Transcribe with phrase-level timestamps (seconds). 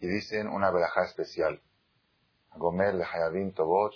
[0.00, 1.62] y dicen una verajá especial.
[2.56, 3.94] Gomer le hayabim tobot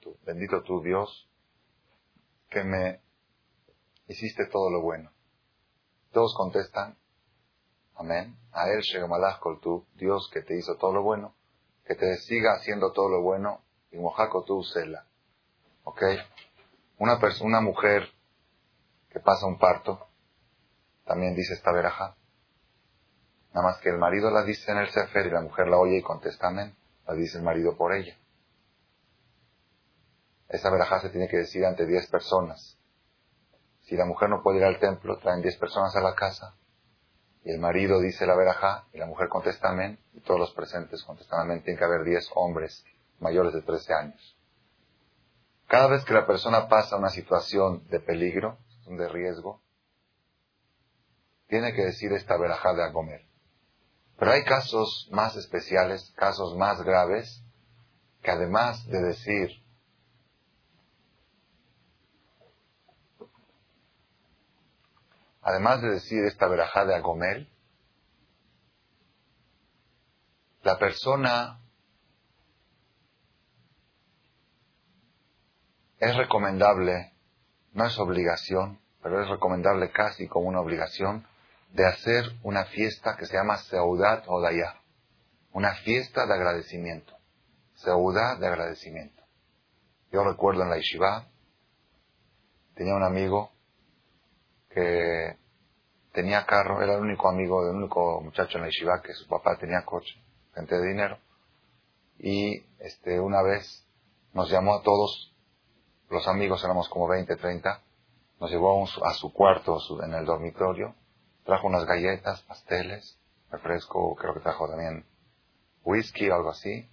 [0.00, 0.16] tu.
[0.24, 1.28] Bendito tú, Dios,
[2.48, 3.00] que me
[4.06, 5.10] hiciste todo lo bueno.
[6.12, 6.96] Todos contestan,
[7.96, 8.36] amén.
[8.52, 11.34] A él Shegemalach tu, Dios que te hizo todo lo bueno,
[11.84, 15.06] que te siga haciendo todo lo bueno, y mojako tu sela.
[15.84, 16.02] ¿Ok?
[16.98, 18.08] Una, una mujer
[19.10, 20.06] que pasa un parto,
[21.04, 22.16] también dice esta veraja.
[23.56, 25.96] Nada más que el marido la dice en el Sefer y la mujer la oye
[25.96, 26.76] y contesta amén.
[27.06, 28.14] La dice el marido por ella.
[30.50, 32.76] Esa verajá se tiene que decir ante 10 personas.
[33.80, 36.54] Si la mujer no puede ir al templo, traen 10 personas a la casa.
[37.44, 39.98] Y el marido dice la verajá y la mujer contesta amén.
[40.12, 41.62] Y todos los presentes contestan amén.
[41.62, 42.84] Tiene que haber 10 hombres
[43.20, 44.36] mayores de 13 años.
[45.66, 49.62] Cada vez que la persona pasa una situación de peligro, de riesgo,
[51.48, 53.24] tiene que decir esta verajá de Agomer.
[54.18, 57.42] Pero hay casos más especiales, casos más graves,
[58.22, 59.62] que además de decir
[65.46, 67.48] además de decir esta verajá de Agomel,
[70.64, 71.60] la persona
[76.00, 77.12] es recomendable,
[77.74, 81.24] no es obligación, pero es recomendable casi como una obligación,
[81.72, 84.80] de hacer una fiesta que se llama Seudat Odaya,
[85.52, 87.14] una fiesta de agradecimiento,
[87.74, 89.22] Seudat de agradecimiento.
[90.12, 91.26] Yo recuerdo en la Yeshiva,
[92.74, 93.50] tenía un amigo
[94.70, 95.36] que
[96.12, 99.56] tenía carro, era el único amigo, el único muchacho en la Yeshiva que su papá
[99.58, 100.14] tenía coche,
[100.54, 101.18] gente de dinero.
[102.18, 103.86] Y este, una vez
[104.32, 105.34] nos llamó a todos,
[106.08, 107.82] los amigos éramos como 20, 30,
[108.40, 110.94] nos llevó a, su cuarto en el dormitorio
[111.46, 113.20] Trajo unas galletas, pasteles,
[113.52, 115.06] refresco, creo que trajo también
[115.84, 116.90] whisky o algo así,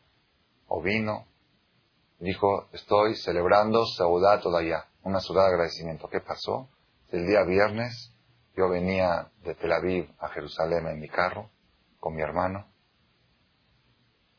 [0.68, 1.26] o vino.
[2.20, 6.08] Dijo, estoy celebrando Saudat allá, una ciudad de agradecimiento.
[6.08, 6.70] ¿Qué pasó?
[7.10, 8.14] El día viernes
[8.56, 11.50] yo venía de Tel Aviv a Jerusalén en mi carro
[12.00, 12.68] con mi hermano.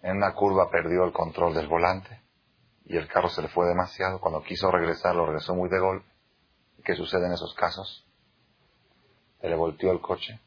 [0.00, 2.22] En una curva perdió el control del volante
[2.84, 4.20] y el carro se le fue demasiado.
[4.20, 6.06] Cuando quiso regresar, lo regresó muy de golpe.
[6.84, 8.03] ¿Qué sucede en esos casos?
[9.44, 10.40] Se le volteó el coche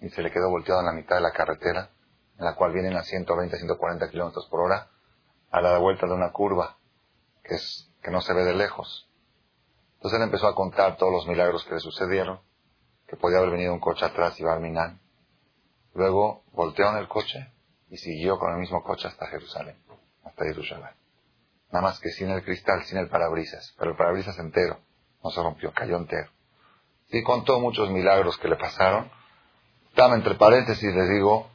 [0.00, 1.90] y se le quedó volteado en la mitad de la carretera,
[2.38, 4.88] en la cual vienen a 120, 140 kilómetros por hora,
[5.50, 6.78] a la vuelta de una curva,
[7.44, 9.10] que, es, que no se ve de lejos.
[9.96, 12.40] Entonces él empezó a contar todos los milagros que le sucedieron,
[13.06, 14.98] que podía haber venido un coche atrás y Barminan.
[15.92, 17.52] Luego volteó en el coche
[17.90, 19.76] y siguió con el mismo coche hasta Jerusalén,
[20.24, 20.96] hasta Jerusalén.
[21.70, 24.78] Nada más que sin el cristal, sin el parabrisas, pero el parabrisas entero,
[25.22, 26.30] no se rompió, cayó entero.
[27.12, 29.10] Sí, contó muchos milagros que le pasaron.
[29.90, 31.46] Estaba entre paréntesis, les digo,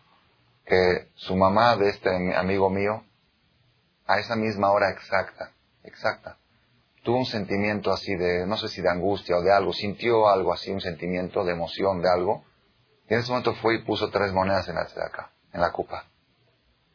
[0.63, 3.03] que su mamá de este amigo mío,
[4.05, 5.51] a esa misma hora exacta,
[5.83, 6.37] exacta,
[7.03, 10.53] tuvo un sentimiento así de, no sé si de angustia o de algo, sintió algo
[10.53, 12.43] así, un sentimiento de emoción de algo,
[13.09, 16.05] y en ese momento fue y puso tres monedas en la acá, en la copa.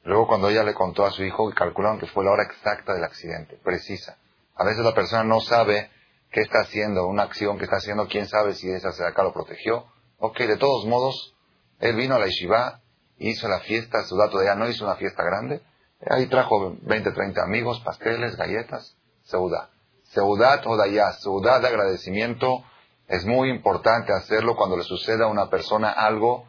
[0.05, 3.03] Luego cuando ella le contó a su hijo, calcularon que fue la hora exacta del
[3.03, 4.19] accidente, precisa.
[4.55, 5.91] A veces la persona no sabe
[6.33, 9.85] qué está haciendo, una acción que está haciendo, quién sabe si esa acá lo protegió.
[10.19, 11.35] Ok, de todos modos,
[11.79, 12.81] él vino a la yeshiva,
[13.19, 15.61] hizo la fiesta, su dato no hizo una fiesta grande,
[16.09, 19.69] ahí trajo 20, 30 amigos, pasteles, galletas, seudá.
[20.05, 22.65] Seudá toda allá, seudá de agradecimiento,
[23.09, 26.49] es muy importante hacerlo cuando le suceda a una persona algo,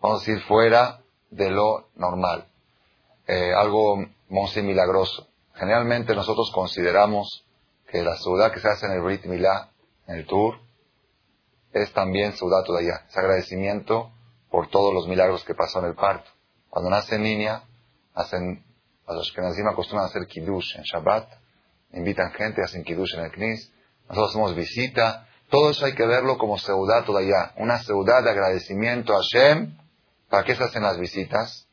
[0.00, 1.00] vamos a decir, fuera
[1.30, 2.48] de lo normal,
[3.26, 3.96] eh, algo
[4.28, 5.26] muy milagroso.
[5.54, 7.44] Generalmente nosotros consideramos
[7.92, 9.68] que la ciudad que se hace en el Brit Milá,
[10.06, 10.58] en el Tour,
[11.74, 13.02] es también ciudad todavía.
[13.06, 14.10] Es agradecimiento
[14.50, 16.30] por todos los milagros que pasó en el parto.
[16.70, 17.64] Cuando nace niña,
[18.14, 18.64] hacen,
[19.06, 21.28] a los que encima acostumbran a hacer kiddush en Shabbat,
[21.92, 23.70] invitan gente, hacen kiddush en el Knis,
[24.08, 29.12] nosotros hacemos visita, todo eso hay que verlo como ciudad todavía, una ciudad de agradecimiento
[29.12, 29.76] a Hashem.
[30.30, 31.68] ¿Para qué se hacen las visitas?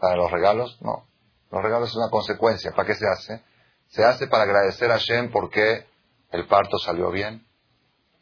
[0.00, 0.78] ¿Para los regalos?
[0.82, 1.06] No.
[1.52, 2.72] Los regalos es una consecuencia.
[2.72, 3.44] ¿Para qué se hace?
[3.96, 5.86] Se hace para agradecer a Shem porque
[6.30, 7.46] el parto salió bien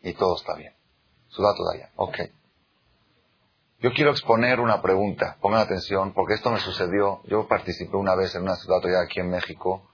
[0.03, 0.73] y todo está bien.
[1.27, 1.91] Su dato de allá.
[1.97, 2.17] Ok.
[3.81, 5.37] Yo quiero exponer una pregunta.
[5.41, 7.23] Pongan atención porque esto me sucedió.
[7.25, 9.91] Yo participé una vez en una ciudad ya aquí en México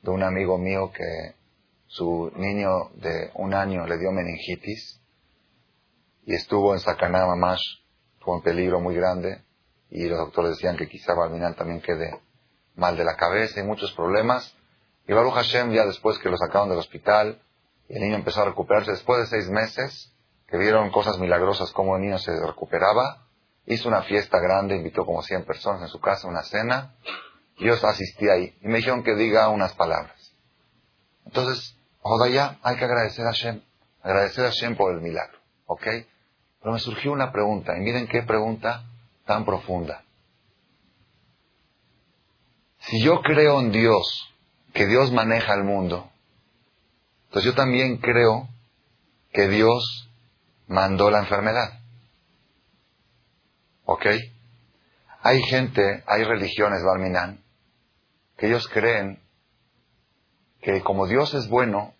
[0.00, 1.34] de un amigo mío que
[1.88, 4.98] su niño de un año le dio meningitis
[6.24, 7.80] y estuvo en Sacaná Mamash,
[8.18, 9.42] tuvo un peligro muy grande
[9.90, 12.18] y los doctores decían que quizá Balminán también quede
[12.76, 14.54] mal de la cabeza y muchos problemas.
[15.08, 17.40] Y Baruch Hashem, ya después que lo sacaron del hospital,
[17.88, 20.12] el niño empezó a recuperarse, después de seis meses,
[20.46, 23.26] que vieron cosas milagrosas, cómo el niño se recuperaba,
[23.64, 26.94] hizo una fiesta grande, invitó como 100 personas en su casa, una cena,
[27.56, 28.54] y yo asistí ahí.
[28.60, 30.34] Y me dijeron que diga unas palabras.
[31.24, 31.74] Entonces,
[32.30, 33.62] ya hay que agradecer a Hashem.
[34.02, 35.38] Agradecer a Hashem por el milagro.
[35.66, 35.86] ¿Ok?
[36.60, 38.84] Pero me surgió una pregunta, y miren qué pregunta
[39.24, 40.04] tan profunda.
[42.80, 44.34] Si yo creo en Dios,
[44.72, 46.10] que Dios maneja el mundo,
[47.28, 48.48] entonces yo también creo
[49.32, 50.08] que Dios
[50.66, 51.80] mandó la enfermedad.
[53.84, 54.06] ¿Ok?
[55.22, 57.42] Hay gente, hay religiones, Balminan,
[58.38, 59.20] que ellos creen
[60.62, 61.94] que como Dios es bueno,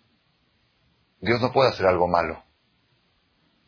[1.21, 2.43] Dios no puede hacer algo malo.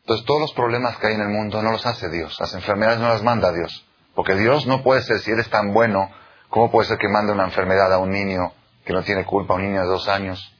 [0.01, 2.99] Entonces todos los problemas que hay en el mundo no los hace Dios, las enfermedades
[2.99, 6.09] no las manda Dios, porque Dios no puede ser, si Él es tan bueno,
[6.49, 8.51] ¿cómo puede ser que mande una enfermedad a un niño
[8.85, 10.55] que no tiene culpa, un niño de dos años?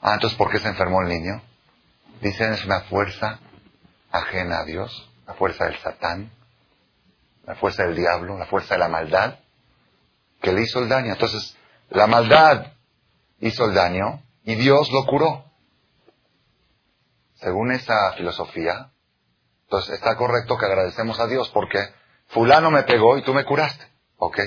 [0.00, 1.42] Ah, entonces ¿por qué se enfermó el niño?
[2.20, 3.40] Dicen es una fuerza
[4.10, 6.30] ajena a Dios, la fuerza del Satán,
[7.44, 9.38] la fuerza del diablo, la fuerza de la maldad,
[10.40, 11.12] que le hizo el daño.
[11.12, 11.56] Entonces,
[11.90, 12.72] la maldad
[13.40, 15.44] hizo el daño y Dios lo curó.
[17.34, 18.90] Según esa filosofía,
[19.64, 21.78] entonces está correcto que agradecemos a Dios porque
[22.28, 23.84] fulano me pegó y tú me curaste.
[24.16, 24.38] ¿Ok?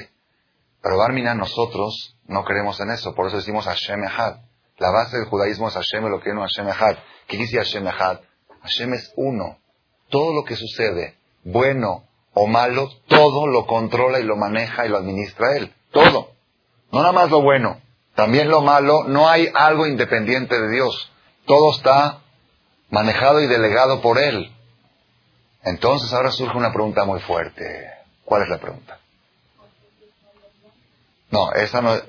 [0.81, 4.37] Pero Barmina, nosotros no creemos en eso, por eso decimos Hashem Echad.
[4.77, 6.97] La base del judaísmo es Hashem, lo que no Hashem Echad.
[7.27, 8.19] ¿Qué dice Hashem Echad?
[8.61, 9.57] Hashem es uno.
[10.09, 12.03] Todo lo que sucede, bueno
[12.33, 15.73] o malo, todo lo controla y lo maneja y lo administra Él.
[15.91, 16.31] Todo.
[16.91, 17.81] No nada más lo bueno.
[18.15, 21.11] También lo malo, no hay algo independiente de Dios.
[21.45, 22.21] Todo está
[22.89, 24.53] manejado y delegado por Él.
[25.63, 27.91] Entonces ahora surge una pregunta muy fuerte.
[28.25, 28.98] ¿Cuál es la pregunta?
[31.31, 32.03] No, esa no es.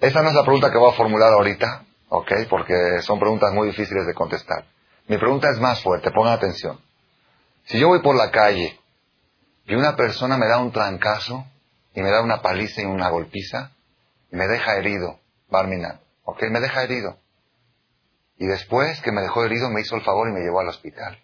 [0.00, 3.68] Esa no es la pregunta que voy a formular ahorita, ok, porque son preguntas muy
[3.68, 4.66] difíciles de contestar.
[5.08, 6.80] Mi pregunta es más fuerte, pongan atención.
[7.64, 8.78] Si yo voy por la calle
[9.66, 11.44] y una persona me da un trancazo
[11.94, 13.72] y me da una paliza y una golpiza,
[14.30, 15.18] me deja herido,
[15.48, 16.42] Barmina, ¿ok?
[16.50, 17.16] Me deja herido.
[18.38, 21.18] Y después que me dejó herido me hizo el favor y me llevó al hospital.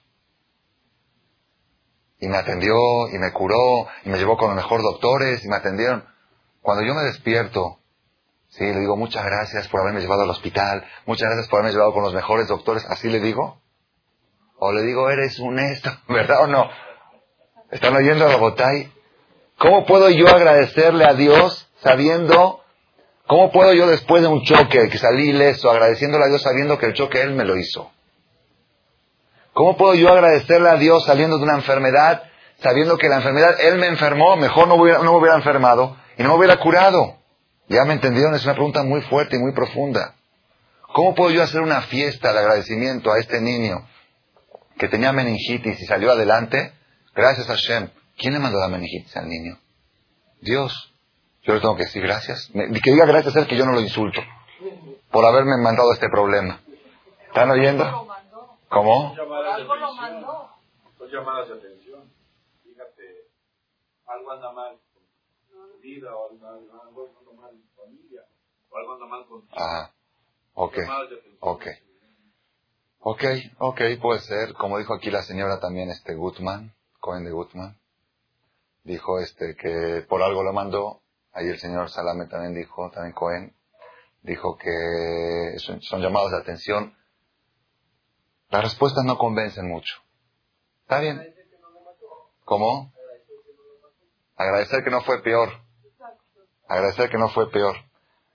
[2.19, 2.75] Y me atendió
[3.13, 6.12] y me curó y me llevó con los mejores doctores y me atendieron.
[6.63, 7.79] Cuando yo me despierto,
[8.49, 11.93] sí, le digo muchas gracias por haberme llevado al hospital, muchas gracias por haberme llevado
[11.93, 13.61] con los mejores doctores, así le digo.
[14.59, 16.71] O le digo, eres un esto, ¿verdad o no?
[17.71, 18.93] ¿Están oyendo a Botay?
[19.59, 22.63] ¿Cómo puedo yo agradecerle a Dios sabiendo
[23.27, 26.87] ¿Cómo puedo yo después de un choque que salí ileso, agradeciéndole a Dios sabiendo que
[26.87, 27.91] el choque Él me lo hizo?
[29.53, 32.25] ¿Cómo puedo yo agradecerle a Dios saliendo de una enfermedad,
[32.63, 36.23] sabiendo que la enfermedad Él me enfermó, mejor no, hubiera, no me hubiera enfermado y
[36.23, 37.19] no hubiera curado?
[37.69, 38.35] ¿Ya me entendieron?
[38.35, 40.15] Es una pregunta muy fuerte y muy profunda.
[40.93, 43.87] ¿Cómo puedo yo hacer una fiesta de agradecimiento a este niño
[44.79, 46.73] que tenía meningitis y salió adelante?
[47.15, 47.89] Gracias a Shem.
[48.19, 49.59] ¿Quién le mandó la meningitis al niño?
[50.41, 50.93] Dios.
[51.45, 52.51] Yo le tengo que decir gracias.
[52.53, 54.21] que diga gracias a él que yo no lo insulto
[55.11, 56.61] por haberme mandado este problema.
[57.27, 58.09] ¿Están oyendo?
[58.69, 59.15] ¿Cómo?
[59.17, 60.51] Algo lo mandó.
[60.99, 62.13] Son llamadas de atención.
[62.63, 63.03] Fíjate,
[64.07, 64.79] algo anda mal
[65.83, 68.25] vida, o algo anda mal tu familia,
[68.71, 69.91] o algo anda mal con Ah,
[70.55, 70.79] ok.
[71.41, 71.67] Ok.
[73.01, 73.25] Ok,
[73.59, 74.55] ok, puede ser.
[74.55, 77.77] Como dijo aquí la señora también, este Gutman, Cohen de Gutman,
[78.85, 81.03] dijo este que por algo lo mandó
[81.35, 83.57] Ahí el señor Salame también dijo, también Cohen,
[84.23, 86.95] dijo que son, llamados de atención.
[88.51, 89.95] Las respuestas no convencen mucho.
[90.83, 91.35] ¿Está bien?
[92.45, 92.93] ¿Cómo?
[94.37, 95.49] Agradecer que no fue peor.
[96.73, 97.77] Agradecer que no fue peor.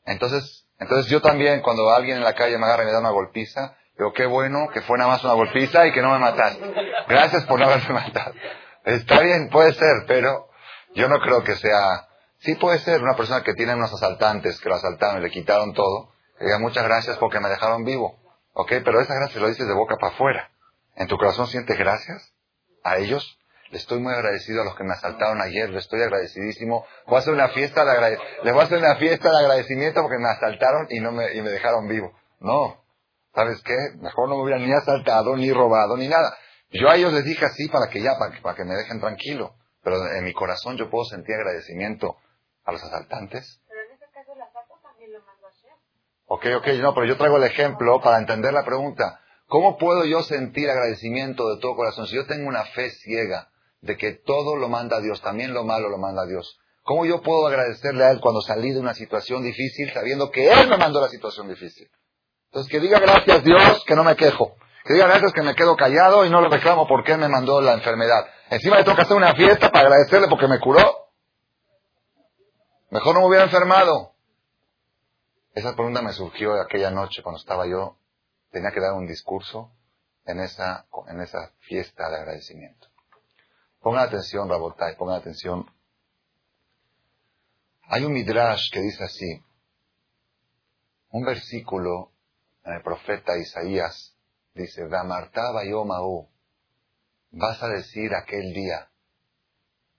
[0.06, 3.10] Entonces, entonces yo también, cuando alguien en la calle me agarra y me da una
[3.10, 6.64] golpiza, digo, qué bueno que fue nada más una golpiza y que no me mataste.
[7.08, 8.34] Gracias por no haberme matado.
[8.86, 10.50] Está bien, puede ser, pero
[10.96, 12.08] yo no creo que sea
[12.40, 15.74] Sí puede ser una persona que tiene unos asaltantes que lo asaltaron y le quitaron
[15.74, 18.20] todo, que diga muchas gracias porque me dejaron vivo.
[18.54, 18.70] ¿Ok?
[18.84, 20.52] Pero esa gracia lo dices de boca para afuera.
[20.96, 22.34] ¿En tu corazón sientes gracias
[22.84, 23.37] a ellos?
[23.70, 26.86] Le estoy muy agradecido a los que me asaltaron ayer, le estoy agradecidísimo.
[27.06, 30.20] Voy a hacer una fiesta de les voy a hacer una fiesta de agradecimiento porque
[30.20, 32.14] me asaltaron y no me, y me dejaron vivo.
[32.40, 32.82] No.
[33.36, 33.76] ¿Sabes qué?
[33.98, 36.38] Mejor no me hubieran ni asaltado, ni robado, ni nada.
[36.72, 39.02] Yo a ellos les dije así para que ya, para que, para que me dejen
[39.02, 39.56] tranquilo.
[39.84, 42.16] Pero en mi corazón yo puedo sentir agradecimiento
[42.64, 43.62] a los asaltantes.
[43.68, 45.48] Pero en ese caso el asalto también lo mandó
[46.30, 49.20] Ok, ok, no, pero yo traigo el ejemplo para entender la pregunta.
[49.48, 53.50] ¿Cómo puedo yo sentir agradecimiento de todo corazón si yo tengo una fe ciega
[53.82, 56.60] de que todo lo manda Dios, también lo malo lo manda Dios?
[56.84, 60.70] ¿Cómo yo puedo agradecerle a Él cuando salí de una situación difícil sabiendo que Él
[60.70, 61.90] me mandó la situación difícil?
[62.46, 64.56] Entonces, que diga gracias Dios que no me quejo.
[64.86, 67.60] Que diga gracias que me quedo callado y no le reclamo por qué me mandó
[67.60, 68.26] la enfermedad.
[68.50, 71.10] Encima le que hacer una fiesta para agradecerle porque me curó.
[72.90, 74.14] Mejor no me hubiera enfermado.
[75.54, 77.98] Esa pregunta me surgió aquella noche cuando estaba yo,
[78.52, 79.72] tenía que dar un discurso
[80.26, 82.87] en esa, en esa fiesta de agradecimiento.
[83.88, 85.66] Pongan atención, Rabotai, pongan atención.
[87.84, 89.42] Hay un midrash que dice así,
[91.12, 92.12] un versículo
[92.66, 94.14] en el profeta Isaías
[94.54, 94.84] dice,
[97.32, 98.92] vas a decir aquel día,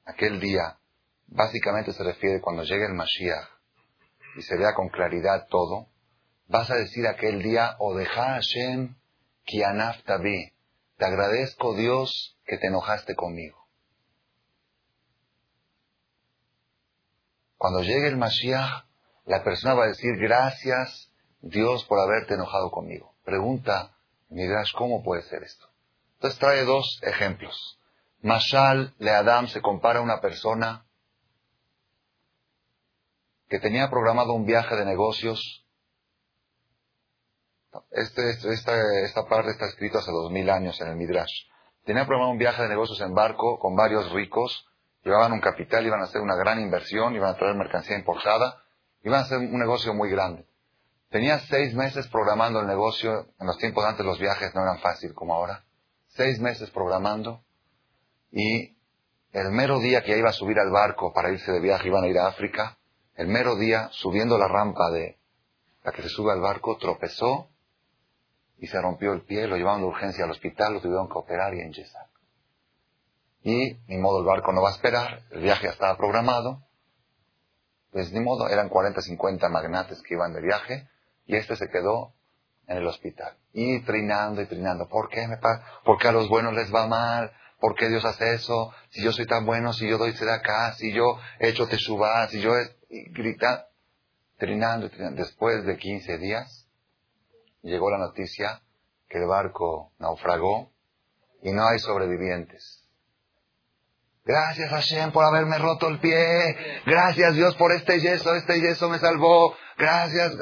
[0.04, 0.78] aquel día,
[1.26, 3.48] básicamente se refiere cuando llegue el Mashiach
[4.36, 5.88] y se vea con claridad todo,
[6.46, 8.96] vas a decir aquel día, Odeja Hashem
[9.44, 10.52] Kianaf Tabi,
[10.98, 13.67] te agradezco Dios que te enojaste conmigo.
[17.58, 18.84] Cuando llegue el Mashiach,
[19.26, 23.14] la persona va a decir, gracias Dios por haberte enojado conmigo.
[23.24, 23.94] Pregunta,
[24.30, 25.68] Midrash, ¿cómo puede ser esto?
[26.14, 27.78] Entonces trae dos ejemplos.
[28.22, 30.84] Mashal le Adam se compara a una persona
[33.48, 35.64] que tenía programado un viaje de negocios.
[37.90, 41.46] Este, este, esta, parte está escrito hace dos mil años en el Midrash.
[41.84, 44.66] Tenía programado un viaje de negocios en barco con varios ricos
[45.08, 48.62] llevaban un capital, iban a hacer una gran inversión, iban a traer mercancía importada,
[49.02, 50.46] iban a hacer un negocio muy grande.
[51.10, 55.14] Tenía seis meses programando el negocio, en los tiempos antes los viajes no eran fácil
[55.14, 55.64] como ahora,
[56.08, 57.42] seis meses programando,
[58.30, 58.76] y
[59.32, 62.08] el mero día que iba a subir al barco para irse de viaje, iban a
[62.08, 62.78] ir a África,
[63.14, 65.18] el mero día, subiendo la rampa de
[65.82, 67.48] la que se sube al barco, tropezó
[68.58, 71.54] y se rompió el pie, lo llevaron de urgencia al hospital, lo tuvieron que operar
[71.54, 72.07] y enyesar.
[73.42, 76.62] Y ni modo el barco no va a esperar, el viaje ya estaba programado.
[77.92, 80.88] Pues ni modo, eran 40, 50 magnates que iban de viaje
[81.26, 82.14] y este se quedó
[82.66, 83.36] en el hospital.
[83.52, 84.88] Y trinando y trinando.
[84.88, 85.38] ¿Por qué me?
[85.84, 87.32] ¿Por qué a los buenos les va mal?
[87.60, 88.72] ¿Por qué Dios hace eso?
[88.90, 92.28] Si yo soy tan bueno, si yo doy de acá, si yo he hecho teshuva,
[92.28, 92.76] si yo he...
[92.90, 93.68] Y grita,
[94.38, 95.22] trinando y trinando.
[95.22, 96.68] Después de 15 días,
[97.62, 98.62] llegó la noticia
[99.08, 100.70] que el barco naufragó
[101.42, 102.77] y no hay sobrevivientes.
[104.28, 106.54] Gracias Hashem por haberme roto el pie.
[106.84, 108.34] Gracias Dios por este yeso.
[108.34, 109.56] Este yeso me salvó.
[109.78, 110.36] Gracias.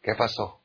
[0.00, 0.62] ¿Qué pasó?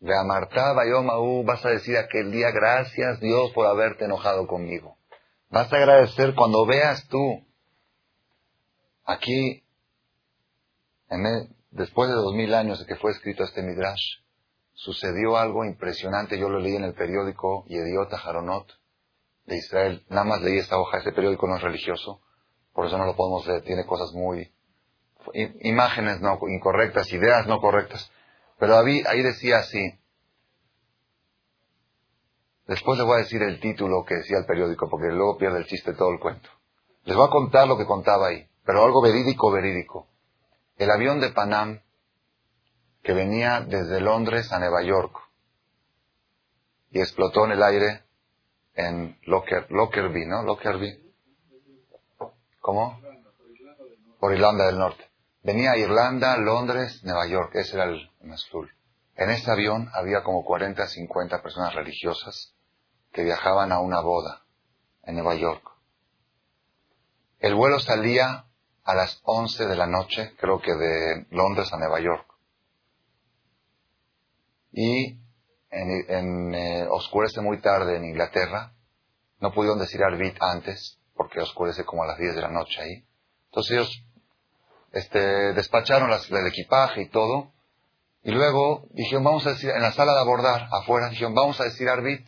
[0.00, 4.96] De Amartá Bayomaú vas a decir aquel día gracias Dios por haberte enojado conmigo.
[5.50, 7.46] Vas a agradecer cuando veas tú.
[9.04, 9.62] Aquí,
[11.70, 14.22] después de dos mil años de que fue escrito este Midrash,
[14.72, 16.38] sucedió algo impresionante.
[16.38, 18.72] Yo lo leí en el periódico Yediota Haronot
[19.46, 20.04] de Israel.
[20.08, 22.20] Nada más leí esta hoja, ese periódico no es religioso,
[22.72, 24.52] por eso no lo podemos leer, tiene cosas muy...
[25.60, 28.10] imágenes no incorrectas, ideas no correctas.
[28.58, 29.98] Pero ahí, ahí decía así.
[32.66, 35.66] Después les voy a decir el título que decía el periódico, porque luego pierde el
[35.66, 36.48] chiste todo el cuento.
[37.04, 40.08] Les voy a contar lo que contaba ahí, pero algo verídico, verídico.
[40.78, 41.82] El avión de Panam,
[43.02, 45.14] que venía desde Londres a Nueva York,
[46.90, 48.03] y explotó en el aire
[48.74, 50.42] en Locker, Lockerbie, ¿no?
[50.42, 51.00] Lockerbie.
[52.60, 53.00] ¿Cómo?
[54.18, 55.04] Por Irlanda del Norte.
[55.42, 57.54] Venía a Irlanda, Londres, Nueva York.
[57.54, 58.10] Ese era el.
[59.16, 62.54] En ese avión había como 40, 50 personas religiosas
[63.12, 64.42] que viajaban a una boda
[65.04, 65.62] en Nueva York.
[67.38, 68.46] El vuelo salía
[68.82, 72.26] a las 11 de la noche, creo que de Londres a Nueva York.
[74.72, 75.18] Y
[75.74, 78.72] en, eh, oscurece muy tarde en Inglaterra.
[79.40, 83.04] No pudieron decir Arbit antes, porque oscurece como a las 10 de la noche ahí.
[83.46, 84.04] Entonces ellos
[84.92, 87.52] este, despacharon el equipaje y todo.
[88.22, 91.64] Y luego dijeron, vamos a decir, en la sala de abordar, afuera, dijeron, vamos a
[91.64, 92.26] decir Arbit.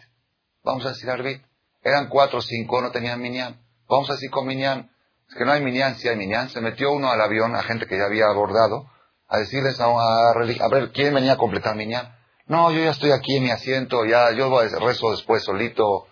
[0.62, 1.42] Vamos a decir Arbit.
[1.82, 3.60] Eran cuatro o cinco, no tenían Minyan.
[3.88, 4.90] Vamos a decir con Minyan.
[5.28, 6.50] Es que no hay Minyan, si hay Minyan.
[6.50, 8.90] Se metió uno al avión, a gente que ya había abordado,
[9.28, 12.15] a decirles a, a, a ver, ¿quién venía a completar Minyan?
[12.46, 14.48] No, yo ya estoy aquí en mi asiento, ya yo
[14.80, 16.06] rezo después solito.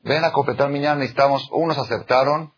[0.00, 2.52] Ven a completar miñán, necesitamos, unos aceptaron,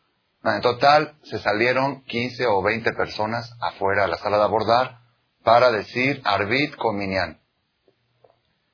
[0.45, 4.99] en total se salieron 15 o 20 personas afuera de la sala de abordar
[5.43, 7.41] para decir Arbit con Minyan.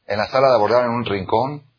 [0.06, 1.70] En la sala de abordar, en un rincón,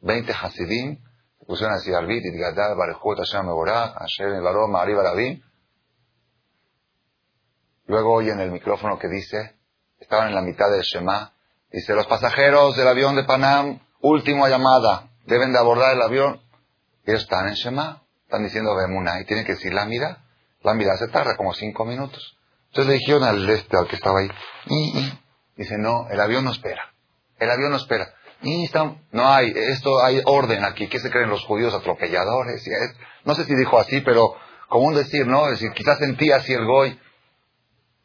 [0.00, 1.04] 20 Hasidim,
[1.38, 5.42] se pusieron a decir Arbit, Idgadal, Barejot, Hashem Meborah, Hashem Baró, Mari Barabim.
[7.86, 9.56] Luego oyen el micrófono que dice,
[10.00, 11.33] estaban en la mitad del Shema,
[11.74, 16.40] Dice, los pasajeros del avión de Panam, última llamada, deben de abordar el avión.
[17.04, 20.18] Ellos están en Shema, están diciendo Bemuna, y tienen que decir la mira.
[20.62, 22.38] La mira se tarda como cinco minutos.
[22.68, 24.28] Entonces le dijeron al este, al que estaba ahí,
[24.66, 25.18] y,
[25.56, 26.94] dice, no, el avión no espera.
[27.40, 28.06] El avión no espera.
[28.42, 28.70] Y
[29.10, 30.86] no hay, esto hay orden aquí.
[30.86, 32.64] ¿Qué se creen los judíos atropelladores?
[33.24, 34.36] no sé si dijo así, pero
[34.68, 35.46] como un decir, ¿no?
[35.46, 37.00] Es decir, quizás sentía así el goy.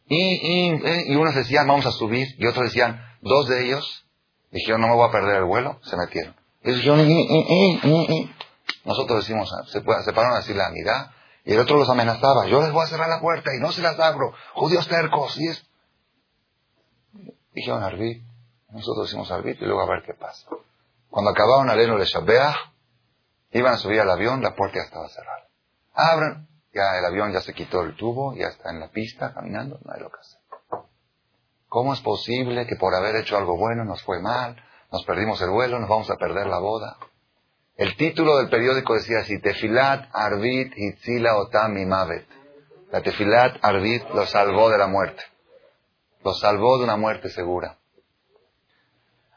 [0.08, 4.06] Y, y, y unos decían, vamos a subir, y otros decían, dos de ellos
[4.52, 6.36] dijeron, no me voy a perder el vuelo, se metieron.
[6.64, 7.08] Y dijeron,
[8.86, 11.12] nosotros decimos, se, se pararon a la amidad,
[11.46, 13.82] y el otro los amenazaba, yo les voy a cerrar la puerta y no se
[13.82, 15.66] las abro, judíos tercos, y es...
[17.54, 18.24] Dijeron, Arbit,
[18.70, 20.48] nosotros decimos Arbit y luego a ver qué pasa.
[21.10, 22.56] Cuando acabaron aleno de Shabbeah,
[23.52, 25.48] iban a subir al avión, la puerta ya estaba cerrada.
[25.94, 29.80] Abran, ya el avión ya se quitó el tubo, ya está en la pista caminando,
[29.84, 30.39] no hay lo que hacer.
[31.70, 34.56] ¿Cómo es posible que por haber hecho algo bueno nos fue mal,
[34.92, 36.98] nos perdimos el vuelo, nos vamos a perder la boda?
[37.78, 42.28] El título del periódico decía así, Tefilat Arvit Hitzila Otam Mavet.
[42.92, 45.24] La Tefilat Arvit lo salvó de la muerte.
[46.24, 47.78] Lo salvó de una muerte segura.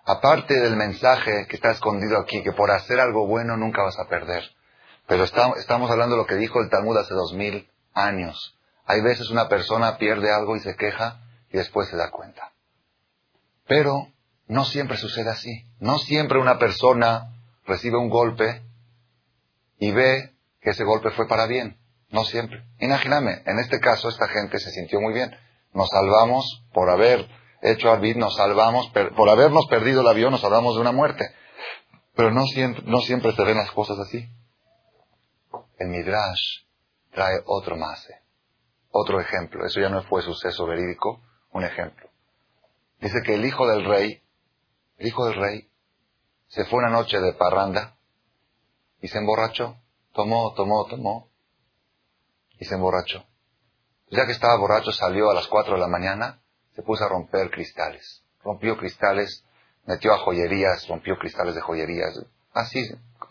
[0.07, 4.09] Aparte del mensaje que está escondido aquí, que por hacer algo bueno nunca vas a
[4.09, 4.43] perder.
[5.07, 8.59] Pero estamos hablando de lo que dijo el Talmud hace dos mil años.
[8.87, 11.22] Hay veces una persona pierde algo y se queja
[11.53, 12.53] y después se da cuenta.
[13.67, 14.09] Pero
[14.47, 15.65] no siempre sucede así.
[15.81, 17.33] No siempre una persona
[17.65, 18.63] recibe un golpe
[19.79, 21.79] y ve que ese golpe fue para bien.
[22.11, 22.65] No siempre.
[22.79, 25.35] Imagíname, en este caso esta gente se sintió muy bien.
[25.73, 27.27] Nos salvamos por haber
[27.63, 31.25] hecho Arbit, nos salvamos, por habernos perdido el avión, nos salvamos de una muerte.
[32.15, 34.29] Pero no siempre, no siempre se ven las cosas así.
[35.79, 36.65] El Midrash
[37.13, 38.07] trae otro más,
[38.91, 39.65] otro ejemplo.
[39.65, 42.09] Eso ya no fue suceso verídico, un ejemplo.
[43.01, 44.23] Dice que el hijo del rey,
[44.99, 45.69] el hijo del rey,
[46.49, 47.97] se fue una noche de parranda
[49.01, 49.77] y se emborrachó.
[50.13, 51.29] Tomó, tomó, tomó
[52.59, 53.25] y se emborrachó.
[54.11, 56.43] Ya que estaba borracho, salió a las cuatro de la mañana,
[56.75, 58.23] se puso a romper cristales.
[58.45, 59.45] Rompió cristales,
[59.87, 62.21] metió a joyerías, rompió cristales de joyerías.
[62.53, 62.87] Así,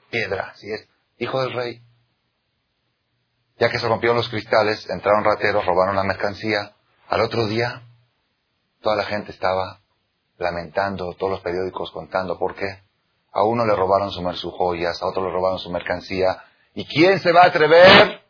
[0.09, 0.87] piedra, así es.
[1.19, 1.83] Hijo del rey.
[3.59, 6.75] Ya que se rompieron los cristales, entraron rateros, robaron la mercancía.
[7.07, 7.83] Al otro día,
[8.81, 9.81] toda la gente estaba
[10.37, 12.83] lamentando, todos los periódicos contando por qué.
[13.31, 16.44] A uno le robaron sus joyas, a otro le robaron su mercancía.
[16.74, 18.22] ¿Y quién se va a atrever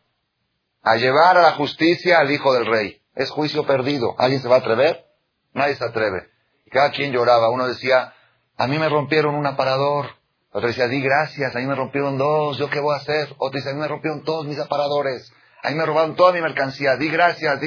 [0.82, 3.00] a llevar a la justicia al hijo del rey?
[3.14, 4.14] Es juicio perdido.
[4.18, 5.06] ¿Alguien se va a atrever?
[5.54, 6.28] Nadie se atreve.
[6.70, 7.50] Cada quien lloraba.
[7.50, 8.14] Uno decía,
[8.56, 10.22] a mí me rompieron un aparador.
[10.52, 13.34] Otro decía, di gracias, a mí me rompieron dos, ¿yo qué voy a hacer?
[13.38, 16.42] Otro dice, a mí me rompieron todos mis aparadores, a mí me robaron toda mi
[16.42, 17.58] mercancía, di gracias,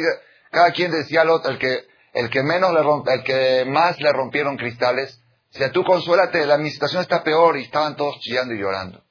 [0.51, 3.99] cada quien decía al otro, el que, el que menos le rompe, el que más
[3.99, 8.53] le rompieron cristales, decía, tú consuélate, la, mi situación está peor, y estaban todos chillando
[8.53, 9.03] y llorando.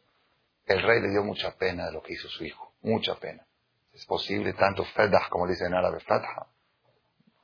[0.64, 3.46] El rey le dio mucha pena de lo que hizo su hijo, mucha pena.
[3.92, 6.46] Es posible tanto fedah, como dice en árabe, fedah.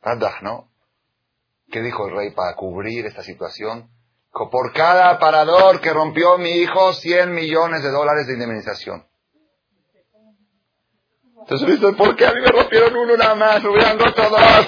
[0.02, 0.70] Fedah, ¿no?
[1.70, 3.90] ¿Qué dijo el rey para cubrir esta situación?
[4.32, 9.04] por cada aparador que rompió mi hijo, 100 millones de dólares de indemnización.
[11.40, 13.64] Entonces, ¿por qué a mí me rompieron uno nada más?
[13.64, 14.12] hubieran dos.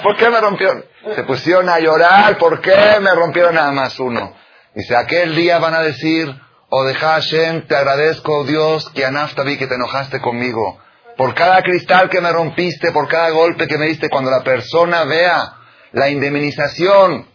[0.01, 0.83] ¿Por qué me rompieron?
[1.15, 2.37] Se pusieron a llorar.
[2.37, 4.35] ¿Por qué me rompieron nada más uno?
[4.73, 6.33] Dice, aquel día van a decir,
[6.69, 9.07] oh de Hashem, te agradezco, Dios, que
[9.45, 10.79] vi que te enojaste conmigo.
[11.15, 15.03] Por cada cristal que me rompiste, por cada golpe que me diste, cuando la persona
[15.03, 15.53] vea
[15.91, 17.27] la indemnización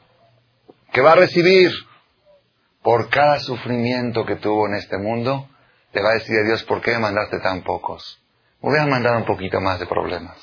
[0.93, 1.71] que va a recibir,
[2.83, 5.49] por cada sufrimiento que tuvo en este mundo,
[5.93, 8.21] le va a decir a Dios, ¿por qué me mandaste tan pocos?
[8.61, 10.37] Me hubieran mandado un poquito más de problemas.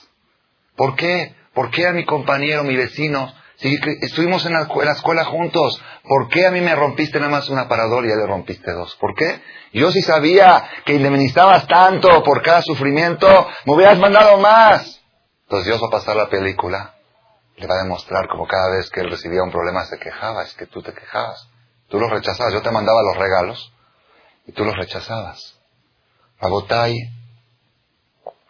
[0.75, 1.35] ¿Por qué?
[1.53, 6.45] ¿Por qué a mi compañero, mi vecino, si estuvimos en la, escuela juntos, ¿por qué
[6.45, 8.95] a mí me rompiste nada más un aparador y a le rompiste dos?
[8.97, 9.41] ¿Por qué?
[9.71, 13.27] Yo si sabía que indemnizabas tanto por cada sufrimiento,
[13.65, 15.01] me hubieras mandado más.
[15.43, 16.95] Entonces Dios va a pasar la película,
[17.55, 20.53] le va a demostrar como cada vez que él recibía un problema se quejaba, es
[20.55, 21.47] que tú te quejabas.
[21.87, 22.53] Tú los rechazabas.
[22.53, 23.73] Yo te mandaba los regalos
[24.47, 25.55] y tú los rechazabas.
[26.39, 26.93] Abotay,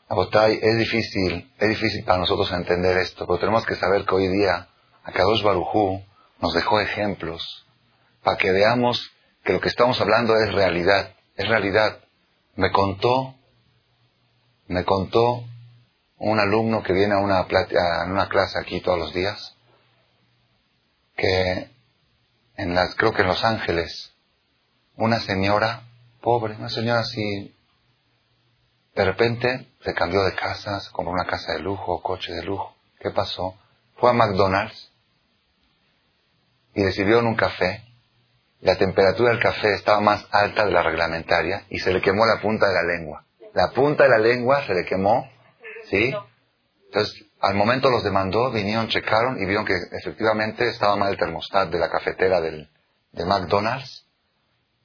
[0.07, 4.27] Abotay, es difícil, es difícil para nosotros entender esto, pero tenemos que saber que hoy
[4.27, 4.67] día
[5.03, 6.03] Akadosh Barujú
[6.41, 7.65] nos dejó ejemplos
[8.23, 9.11] para que veamos
[9.43, 11.99] que lo que estamos hablando es realidad, es realidad.
[12.55, 13.35] Me contó,
[14.67, 15.43] me contó
[16.17, 19.55] un alumno que viene a una, a una clase aquí todos los días,
[21.15, 21.71] que
[22.57, 24.13] en las, creo que en Los Ángeles,
[24.95, 25.83] una señora
[26.21, 27.54] pobre, una señora así,
[28.95, 32.75] de repente se cambió de casa, se compró una casa de lujo, coche de lujo.
[32.99, 33.55] ¿Qué pasó?
[33.97, 34.91] Fue a McDonald's
[36.73, 37.83] y en un café.
[38.61, 42.41] La temperatura del café estaba más alta de la reglamentaria y se le quemó la
[42.41, 43.25] punta de la lengua.
[43.53, 45.29] La punta de la lengua se le quemó,
[45.89, 46.13] ¿sí?
[46.85, 51.69] Entonces al momento los demandó, vinieron, checaron y vieron que efectivamente estaba mal el termostat
[51.69, 52.69] de la cafetera del,
[53.11, 54.04] de McDonald's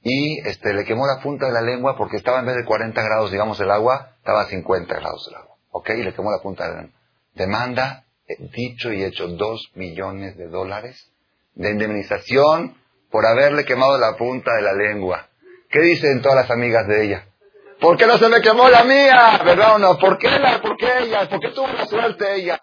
[0.03, 3.03] y este, le quemó la punta de la lengua porque estaba en vez de 40
[3.03, 5.57] grados, digamos, el agua, estaba a 50 grados el agua.
[5.73, 5.91] ¿Ok?
[5.91, 7.01] Y le quemó la punta de la lengua.
[7.35, 11.11] Demanda, eh, dicho y hecho, 2 millones de dólares
[11.55, 12.77] de indemnización
[13.11, 15.29] por haberle quemado la punta de la lengua.
[15.69, 17.27] ¿Qué dicen todas las amigas de ella?
[17.81, 19.41] ¿Por qué no se me quemó la mía?
[19.45, 19.99] ¿Verdad o no?
[19.99, 21.29] ¿Por qué, la, ¿Por qué ella?
[21.29, 22.61] ¿Por qué tuvo la suerte ella?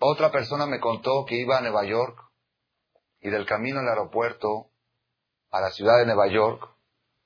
[0.00, 2.18] Otra persona me contó que iba a Nueva York
[3.20, 4.70] y del camino al aeropuerto
[5.50, 6.68] a la ciudad de Nueva York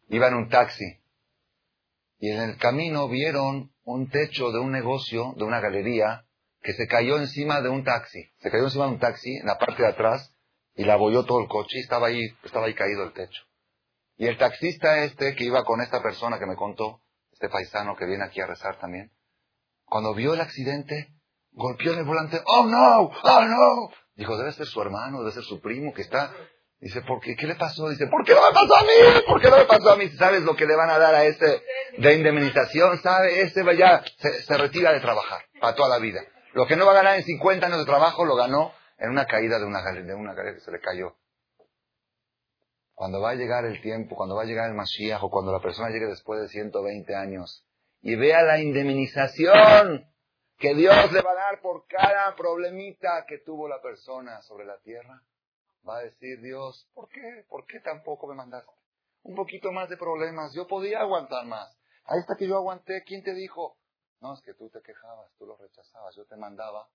[0.09, 1.03] iba en un taxi
[2.19, 6.25] y en el camino vieron un techo de un negocio, de una galería,
[6.63, 8.31] que se cayó encima de un taxi.
[8.39, 10.33] Se cayó encima de un taxi en la parte de atrás
[10.77, 13.43] y la abolló todo el coche y estaba ahí, estaba ahí caído el techo.
[14.17, 18.07] Y el taxista este que iba con esta persona que me contó, este paisano que
[18.07, 19.11] viene aquí a rezar también,
[19.85, 21.13] cuando vio el accidente,
[21.53, 23.91] golpeó en el volante, oh no, oh no.
[24.15, 26.33] Dijo, debe ser su hermano, debe ser su primo que está.
[26.81, 27.37] Dice, ¿por qué?
[27.37, 27.89] ¿Qué le pasó?
[27.89, 29.23] Dice, ¿por qué no me pasó a mí?
[29.27, 30.09] ¿Por qué no me pasó a mí?
[30.11, 31.63] ¿Sabes lo que le van a dar a ese
[31.97, 32.99] de indemnización?
[32.99, 33.43] ¿Sabe?
[33.43, 36.23] Este ya se, retira de trabajar para toda la vida.
[36.55, 39.27] Lo que no va a ganar en 50 años de trabajo lo ganó en una
[39.27, 41.15] caída de una, de una galería que se le cayó.
[42.95, 45.91] Cuando va a llegar el tiempo, cuando va a llegar el Mashiach cuando la persona
[45.91, 47.65] llegue después de 120 años
[48.01, 50.12] y vea la indemnización
[50.63, 54.79] que Dios le va a dar por cada problemita que tuvo la persona sobre la
[54.79, 55.21] tierra,
[55.87, 57.45] va a decir Dios, ¿por qué?
[57.49, 58.71] ¿Por qué tampoco me mandaste?
[59.25, 61.77] Un poquito más de problemas, yo podía aguantar más.
[62.05, 63.77] Ahí está que yo aguanté, ¿quién te dijo?
[64.21, 66.89] No, es que tú te quejabas, tú lo rechazabas, yo te mandaba,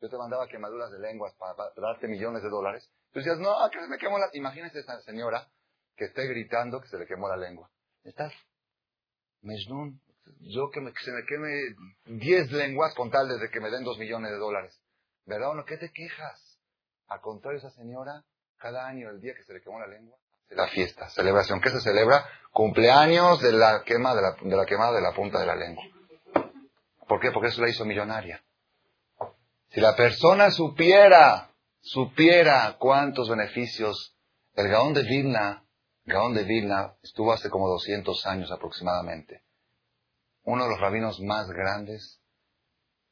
[0.00, 2.90] yo te mandaba quemaduras de lenguas para, darte millones de dólares.
[3.12, 4.30] Tú decías, no, acá me quemó la...
[4.32, 5.46] Imagínese esa señora
[5.94, 7.70] que esté gritando que se le quemó la lengua.
[8.02, 8.32] ¿Estás?
[9.42, 10.00] Mejnun,
[10.40, 11.50] yo que, me, se me queme
[12.06, 14.80] diez lenguas con tal de que me den dos millones de dólares.
[15.26, 15.64] ¿Verdad o no?
[15.64, 16.58] ¿Qué te quejas?
[17.08, 18.24] Al contrario, esa señora,
[18.58, 21.60] cada año, el día que se le quemó la lengua, hace la fiesta, celebración.
[21.60, 22.24] ¿Qué se celebra?
[22.52, 25.84] Cumpleaños de la quema de la, de la quemada de la punta de la lengua.
[27.06, 27.30] ¿Por qué?
[27.32, 28.42] Porque eso la hizo millonaria.
[29.68, 34.16] Si la persona supiera, supiera cuántos beneficios
[34.54, 35.64] el Gaón de Vilna,
[36.04, 39.42] Gaón de Vilna estuvo hace como 200 años aproximadamente
[40.44, 42.20] uno de los rabinos más grandes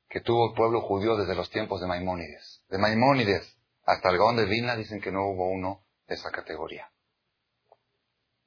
[0.09, 2.65] que tuvo el pueblo judío desde los tiempos de Maimónides.
[2.69, 6.91] De Maimónides hasta el Gaón de Vilna dicen que no hubo uno de esa categoría.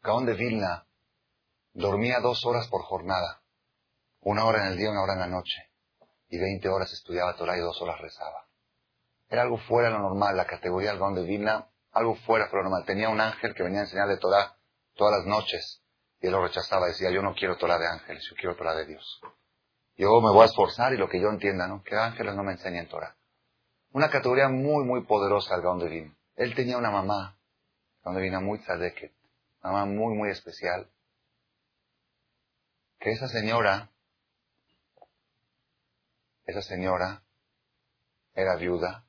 [0.02, 0.88] Gaón de Vilna
[1.74, 3.42] dormía dos horas por jornada,
[4.20, 5.70] una hora en el día, una hora en la noche,
[6.30, 8.48] y veinte horas estudiaba Torah y dos horas rezaba.
[9.30, 12.52] Era algo fuera de lo normal, la categoría del Gaón de Vilna, algo fuera de
[12.54, 12.86] lo normal.
[12.86, 14.58] Tenía un ángel que venía a enseñarle Torah
[14.96, 15.82] todas las noches
[16.22, 18.86] y él lo rechazaba, decía, yo no quiero Torah de ángeles, yo quiero Torah de
[18.86, 19.22] Dios.
[19.98, 21.84] Yo me voy a esforzar y lo que yo entienda, ¿no?
[21.84, 23.16] Que ángeles no me enseñen Torah.
[23.92, 27.38] Una categoría muy, muy poderosa al Gaon de Él tenía una mamá,
[28.04, 29.12] Gaon de muy tzadeket,
[29.64, 30.88] mamá muy, muy especial.
[33.00, 33.90] Que esa señora,
[36.46, 37.24] esa señora
[38.36, 39.06] era viuda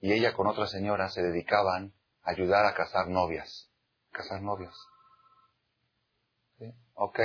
[0.00, 1.92] y ella con otra señora se dedicaban
[2.24, 3.70] a ayudar a casar novias,
[4.10, 4.74] casar novias.
[6.94, 7.18] Ok,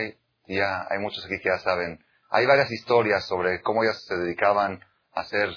[0.48, 2.04] ya hay muchos aquí que ya saben.
[2.30, 5.50] Hay varias historias sobre cómo ellas se dedicaban a hacer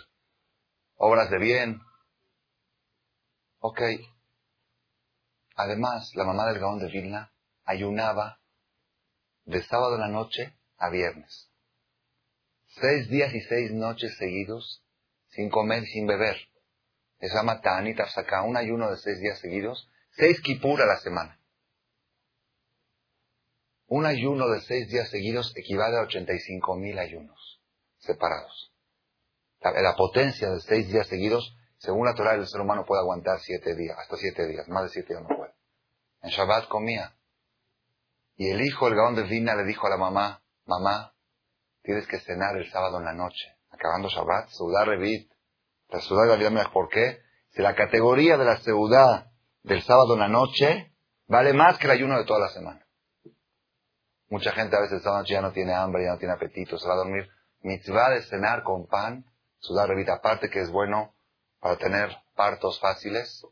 [0.96, 1.80] obras de bien.
[3.58, 3.80] Ok.
[5.56, 7.32] Además, la mamá del Gaón de Vilna
[7.64, 8.40] ayunaba
[9.44, 11.50] de sábado en la noche a viernes.
[12.80, 14.84] Seis días y seis noches seguidos,
[15.30, 16.36] sin comer, sin beber.
[17.18, 21.39] Se llama Ta'anit saca un ayuno de seis días seguidos, seis kipur a la semana.
[23.92, 27.60] Un ayuno de seis días seguidos equivale a 85 mil ayunos
[27.98, 28.72] separados.
[29.60, 33.74] La, potencia de seis días seguidos, según la Torah, el ser humano puede aguantar siete
[33.74, 35.52] días, hasta siete días, más de siete días no puede.
[36.22, 37.16] En Shabbat comía.
[38.36, 41.12] Y el hijo, el Gaón de Vina, le dijo a la mamá, mamá,
[41.82, 43.56] tienes que cenar el sábado en la noche.
[43.70, 45.32] Acabando Shabbat, Seudá Revit.
[45.88, 47.22] La Seudá de la ¿por qué?
[47.48, 49.32] Si la categoría de la Seudá
[49.64, 50.92] del sábado en la noche
[51.26, 52.86] vale más que el ayuno de toda la semana.
[54.30, 56.86] Mucha gente a veces esta noche ya no tiene hambre, ya no tiene apetito, se
[56.86, 57.28] va a dormir.
[57.62, 59.24] Mitzvah de cenar con pan,
[59.58, 61.12] sudar revita, aparte que es bueno
[61.58, 63.44] para tener partos fáciles,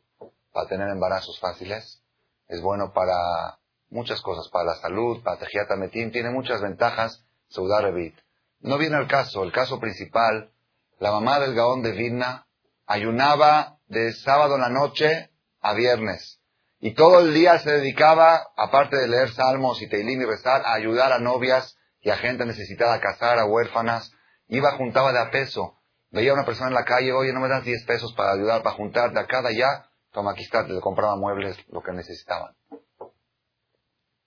[0.53, 2.01] para tener embarazos fáciles,
[2.47, 3.59] es bueno para
[3.91, 8.17] muchas cosas, para la salud, para tejiata metín, tiene muchas ventajas, sudar revit.
[8.61, 10.53] No viene el caso, el caso principal,
[11.01, 12.47] la mamá del Gaón de Vidna
[12.87, 16.38] ayunaba de sábado en la noche a viernes.
[16.81, 20.75] Y todo el día se dedicaba, aparte de leer salmos y teilim y rezar, a
[20.75, 24.12] ayudar a novias y a gente necesitada a casar, a huérfanas.
[24.47, 25.79] Iba, juntaba de a peso.
[26.11, 28.62] Veía a una persona en la calle, oye, no me das 10 pesos para ayudar,
[28.62, 29.91] para juntar de acá, de allá.
[30.12, 32.55] Toma, aquí está, le compraba muebles, lo que necesitaban.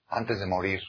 [0.06, 0.80] Antes de morir,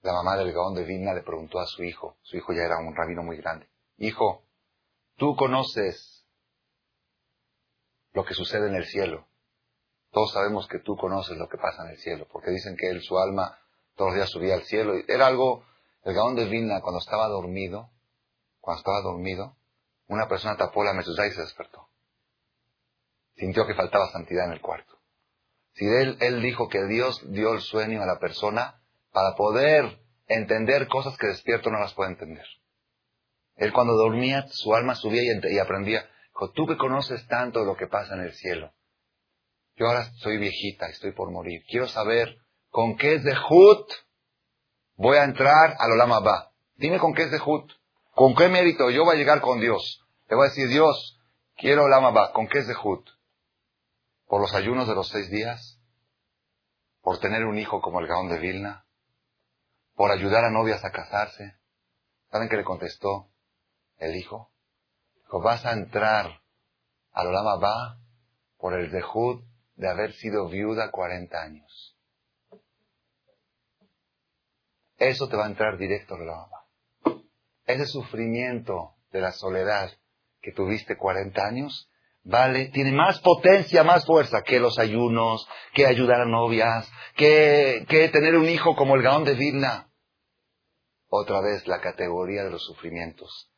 [0.00, 2.78] la mamá del Gaón de Vilna le preguntó a su hijo, su hijo ya era
[2.78, 4.44] un rabino muy grande, hijo,
[5.16, 6.26] tú conoces
[8.12, 9.26] lo que sucede en el cielo.
[10.16, 13.02] Todos sabemos que tú conoces lo que pasa en el cielo, porque dicen que él,
[13.02, 13.58] su alma,
[13.96, 14.94] todos los días subía al cielo.
[15.06, 15.66] Era algo,
[16.04, 17.90] el Gaón de Vilna, cuando estaba dormido,
[18.58, 19.58] cuando estaba dormido,
[20.06, 21.90] una persona tapó la mezuzá y se despertó.
[23.34, 24.96] Sintió que faltaba santidad en el cuarto.
[25.74, 28.80] Si él, él dijo que Dios dio el sueño a la persona
[29.12, 32.46] para poder entender cosas que despierto no las puede entender.
[33.56, 36.08] Él cuando dormía, su alma subía y, aprendía.
[36.28, 38.72] Dijo, tú que conoces tanto lo que pasa en el cielo.
[39.76, 41.62] Yo ahora soy viejita, estoy por morir.
[41.68, 42.38] Quiero saber
[42.70, 43.92] con qué es de Hut
[44.96, 46.50] voy a entrar al Olama Ba.
[46.76, 47.40] Dime con qué es de.
[47.40, 50.02] ¿Con qué mérito yo voy a llegar con Dios?
[50.28, 51.20] Le voy a decir, Dios,
[51.56, 52.32] quiero Olama Ba.
[52.32, 53.06] ¿Con qué es de Hut?
[54.26, 55.80] por los ayunos de los seis días,
[57.00, 58.84] por tener un hijo como el Gaón de Vilna,
[59.94, 61.56] por ayudar a novias a casarse.
[62.30, 63.30] ¿Saben qué le contestó
[63.98, 64.50] el hijo?
[65.14, 66.42] Dijo, vas a entrar
[67.12, 67.98] al Olama Ba
[68.58, 69.44] por el dejud
[69.76, 71.96] de haber sido viuda 40 años.
[74.98, 77.22] Eso te va a entrar directo al Olama Ba.
[77.66, 79.90] Ese sufrimiento de la soledad
[80.40, 81.90] que tuviste 40 años,
[82.22, 82.66] ¿vale?
[82.66, 88.36] Tiene más potencia, más fuerza que los ayunos, que ayudar a novias, que, que tener
[88.36, 89.90] un hijo como el Gaón de Vilna.
[91.08, 93.50] Otra vez la categoría de los sufrimientos.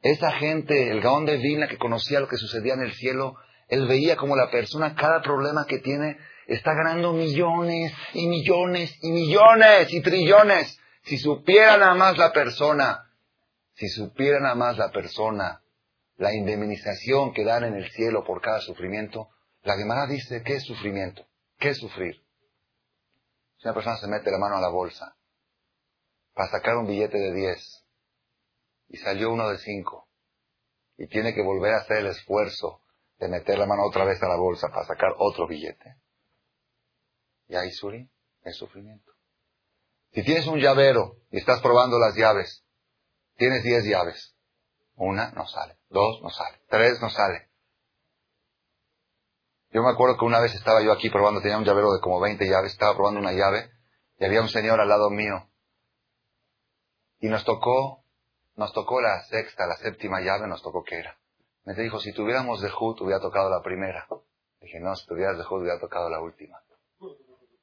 [0.00, 3.36] Esa gente, el Gaón de Vilna que conocía lo que sucedía en el cielo,
[3.68, 9.10] él veía como la persona, cada problema que tiene, está ganando millones y millones y
[9.10, 10.78] millones y trillones.
[11.02, 13.10] Si supiera nada más la persona,
[13.74, 15.60] si supiera nada más la persona
[16.16, 19.28] la indemnización que dan en el cielo por cada sufrimiento,
[19.62, 21.26] la Gemara dice, ¿qué es sufrimiento?
[21.58, 22.14] ¿Qué es sufrir?
[23.58, 25.16] Si una persona se mete la mano a la bolsa
[26.32, 27.84] para sacar un billete de 10
[28.88, 30.08] y salió uno de 5
[30.98, 32.80] y tiene que volver a hacer el esfuerzo
[33.18, 35.96] de meter la mano otra vez a la bolsa para sacar otro billete,
[37.48, 38.10] y ahí suri
[38.42, 39.12] es sufrimiento.
[40.12, 42.64] Si tienes un llavero y estás probando las llaves,
[43.36, 44.34] tienes 10 llaves,
[44.94, 47.50] una no sale, dos no sale, tres no sale.
[49.70, 52.20] Yo me acuerdo que una vez estaba yo aquí probando, tenía un llavero de como
[52.20, 53.70] 20 llaves, estaba probando una llave
[54.18, 55.50] y había un señor al lado mío.
[57.20, 58.04] Y nos tocó,
[58.54, 61.18] nos tocó la sexta, la séptima llave, nos tocó que era.
[61.66, 64.06] Me dijo, si tuviéramos de Hut, hubiera tocado la primera.
[64.60, 66.62] Dije, no, si tuvieras de Hut, hubiera tocado la última.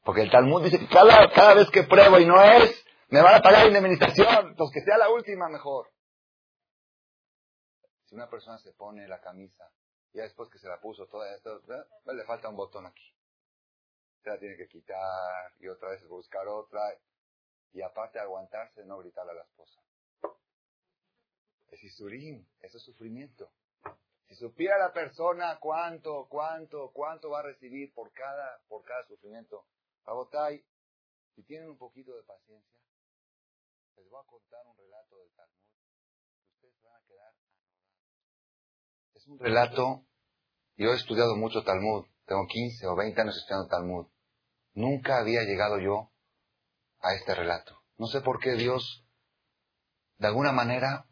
[0.04, 3.42] Porque el Talmud dice que cada, vez que pruebo y no es, me van a
[3.42, 4.56] pagar indemnización.
[4.58, 5.90] Pues que sea la última mejor.
[8.04, 9.72] Si una persona se pone la camisa,
[10.12, 11.62] ya después que se la puso toda esto,
[12.06, 13.16] le falta un botón aquí.
[14.22, 16.82] Se la tiene que quitar y otra vez buscar otra.
[17.72, 19.82] Y aparte aguantarse, no gritarle a la esposa.
[21.72, 23.50] Es isurín, eso es sufrimiento.
[24.34, 29.68] Si supiera la persona cuánto, cuánto, cuánto va a recibir por cada, por cada sufrimiento.
[30.06, 30.66] Abotay,
[31.36, 32.80] si tienen un poquito de paciencia,
[33.96, 35.62] les voy a contar un relato del Talmud.
[36.56, 37.34] Ustedes van a quedar
[39.14, 40.04] es un relato,
[40.78, 44.08] yo he estudiado mucho Talmud, tengo 15 o 20 años estudiando Talmud.
[44.74, 46.12] Nunca había llegado yo
[47.02, 47.84] a este relato.
[47.98, 49.06] No sé por qué Dios,
[50.18, 51.06] de alguna manera,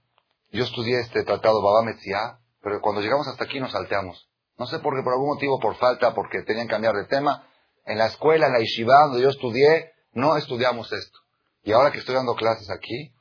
[0.50, 4.30] yo estudié este tratado Baba Metzia, pero cuando llegamos hasta aquí nos salteamos.
[4.58, 7.48] No sé por qué, por algún motivo, por falta, porque tenían que cambiar de tema.
[7.86, 11.20] En la escuela, en la yeshiva, donde yo estudié, no estudiamos esto.
[11.64, 13.14] Y ahora que estoy dando clases aquí,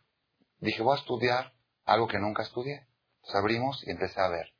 [0.59, 1.53] dije, voy a estudiar
[1.85, 2.87] algo que nunca estudié.
[3.17, 4.53] Entonces abrimos y empecé a ver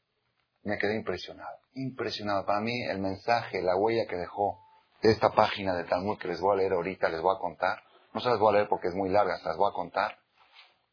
[0.63, 1.59] me quedé impresionado.
[1.75, 2.45] Impresionado.
[2.45, 4.61] Para mí el mensaje, la huella que dejó
[5.03, 7.83] de esta página de Talmud que les voy a leer ahorita, les voy a contar.
[8.13, 10.19] No se las voy a leer porque es muy larga, se las voy a contar.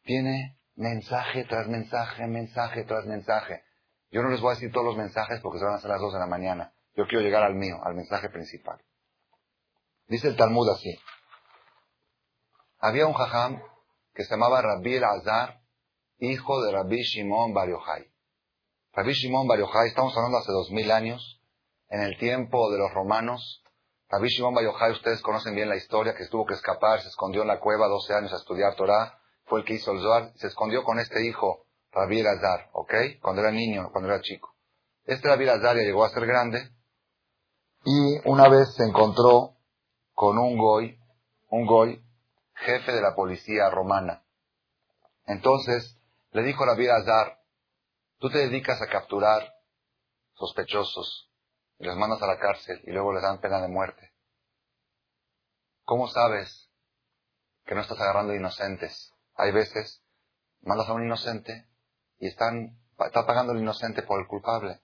[0.04, 3.64] Tiene mensaje tras mensaje, mensaje tras mensaje.
[4.10, 6.02] Yo no les voy a decir todos los mensajes porque se van a hacer las
[6.02, 6.74] dos de la mañana.
[6.96, 8.82] Yo quiero llegar al mío, al mensaje principal.
[10.08, 10.98] Dice el Talmud así.
[12.80, 13.62] Había un jajam
[14.14, 15.62] que se llamaba Rabbi el Azar,
[16.20, 18.12] hijo de Rabbi Shimon Bar Yochai.
[18.94, 21.42] Rabbi Shimon Bar Yochai, estamos hablando hace dos mil años,
[21.90, 23.64] en el tiempo de los romanos.
[24.10, 27.42] Rabbi Shimon Bar Yochai, ustedes conocen bien la historia, que tuvo que escapar, se escondió
[27.42, 30.48] en la cueva 12 años a estudiar Torah, fue el que hizo el Zohar, se
[30.48, 31.67] escondió con este hijo,
[31.98, 32.94] Rabbi Azar, ¿ok?
[33.22, 34.56] Cuando era niño, cuando era chico.
[35.06, 36.72] Este Rabbi Azar ya llegó a ser grande,
[37.86, 39.56] y una vez se encontró
[40.14, 41.00] con un goy,
[41.50, 42.04] un goy,
[42.54, 44.24] jefe de la policía romana.
[45.26, 45.98] Entonces,
[46.32, 47.38] le dijo Rabbi Azar,
[48.20, 49.54] Tú te dedicas a capturar
[50.34, 51.30] sospechosos
[51.78, 54.12] y los mandas a la cárcel y luego les dan pena de muerte.
[55.84, 56.72] ¿Cómo sabes
[57.66, 59.14] que no estás agarrando inocentes?
[59.36, 60.02] Hay veces,
[60.62, 61.67] mandas a un inocente
[62.20, 64.82] y están, está pagando el inocente por el culpable.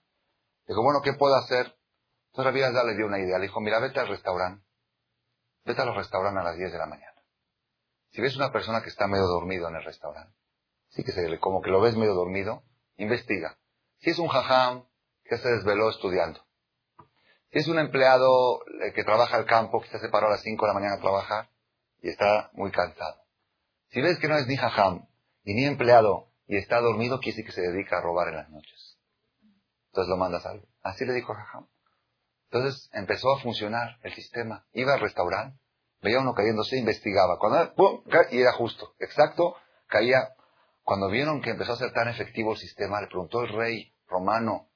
[0.67, 1.76] Dijo, bueno, ¿qué puedo hacer?
[2.32, 3.38] Entonces Rabbi le dio una idea.
[3.38, 4.65] Le dijo, mira, vete al restaurante.
[5.65, 7.13] Vete a los restaurantes a las 10 de la mañana.
[8.12, 10.38] Si ves una persona que está medio dormido en el restaurante,
[10.89, 12.63] sí que se, como que lo ves medio dormido,
[12.98, 13.58] investiga.
[14.00, 14.86] Si es un jajam
[15.24, 16.46] que se desveló estudiando.
[17.52, 20.65] Si es un empleado eh, que trabaja al campo, que se separó a las 5
[20.65, 21.50] de la mañana a trabajar
[22.02, 23.24] y está muy cansado.
[23.89, 25.08] Si ves que no es ni jajam
[25.43, 28.49] y ni empleado y está dormido, quiere decir que se dedica a robar en las
[28.49, 28.97] noches.
[29.88, 30.67] Entonces lo mandas algo.
[30.82, 31.67] Así le dijo jajam.
[32.51, 34.65] Entonces empezó a funcionar el sistema.
[34.73, 35.60] Iba al restaurante,
[36.01, 37.38] veía uno cayéndose, investigaba.
[37.39, 38.03] Cuando ¡pum!
[38.32, 39.56] y era justo, exacto,
[39.88, 40.29] caía.
[40.84, 44.67] Cuando vieron que empezó a ser tan efectivo el sistema, le preguntó el rey romano,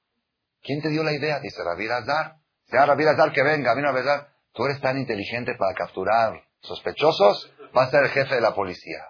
[0.62, 1.38] ¿quién te dio la idea?
[1.40, 2.36] Dice, Rabbi Azar.
[2.64, 4.04] Dice, ah, Rabbi Azar, que venga, vino a ver,
[4.52, 9.04] tú eres tan inteligente para capturar sospechosos, vas a ser el jefe de la policía.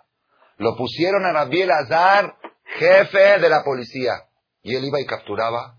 [0.57, 2.37] Lo pusieron a Rabbi Azar,
[2.77, 4.29] jefe de la policía.
[4.63, 5.79] Y él iba y capturaba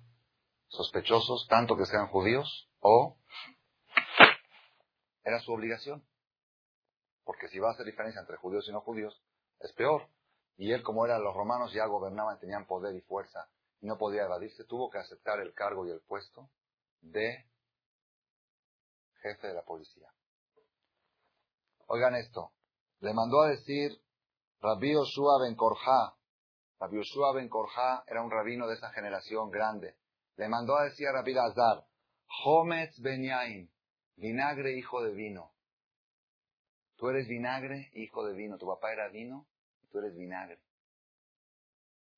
[0.67, 3.17] sospechosos, tanto que sean judíos, o
[5.23, 6.05] era su obligación.
[7.23, 9.21] Porque si va a hacer diferencia entre judíos y no judíos,
[9.59, 10.07] es peor.
[10.57, 13.49] Y él, como eran los romanos, ya gobernaban, tenían poder y fuerza,
[13.81, 16.49] y no podía evadirse, tuvo que aceptar el cargo y el puesto
[17.01, 17.45] de
[19.21, 20.07] jefe de la policía.
[21.87, 22.51] Oigan esto,
[22.99, 24.01] le mandó a decir
[24.61, 26.15] Rabbi Yoshua ben Korja,
[26.79, 29.95] Rabbi Yoshua ben Korja era un rabino de esa generación grande,
[30.37, 31.85] le mandó a decir a Rabbi Azar,
[32.45, 33.69] Hometz Benyain,
[34.15, 35.51] vinagre hijo de vino.
[36.95, 38.57] Tú eres vinagre, hijo de vino.
[38.57, 39.47] Tu papá era vino
[39.81, 40.59] y tú eres vinagre.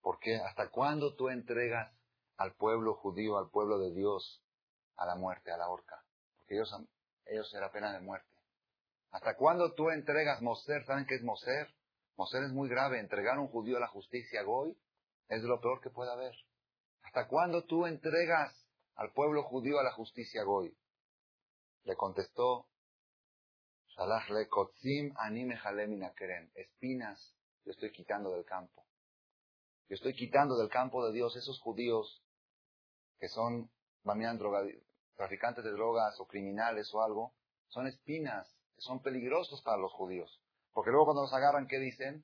[0.02, 0.38] ¿Por qué?
[0.38, 1.94] ¿Hasta cuándo tú entregas
[2.38, 4.44] al pueblo judío, al pueblo de Dios,
[4.98, 6.04] a la muerte, a la horca?
[6.40, 6.76] Porque ellos,
[7.28, 8.36] ellos era pena de muerte.
[9.12, 10.84] ¿Hasta cuándo tú entregas Moser?
[10.86, 11.68] ¿Saben qué es Moser?
[12.18, 13.00] Moser es muy grave.
[13.00, 14.78] Entregar a un judío a la justicia Goy
[15.30, 16.36] es lo peor que puede haber.
[17.04, 18.62] ¿Hasta cuándo tú entregas
[18.96, 20.78] al pueblo judío a la justicia Goy.
[21.84, 22.68] Le contestó,
[24.30, 25.60] le kotzim anime
[26.56, 28.86] espinas yo estoy quitando del campo.
[29.88, 32.24] Yo estoy quitando del campo de Dios esos judíos
[33.20, 33.70] que son,
[35.16, 37.36] traficantes de drogas o criminales o algo,
[37.68, 40.42] son espinas que son peligrosos para los judíos.
[40.74, 42.24] Porque luego cuando los agarran, ¿qué dicen?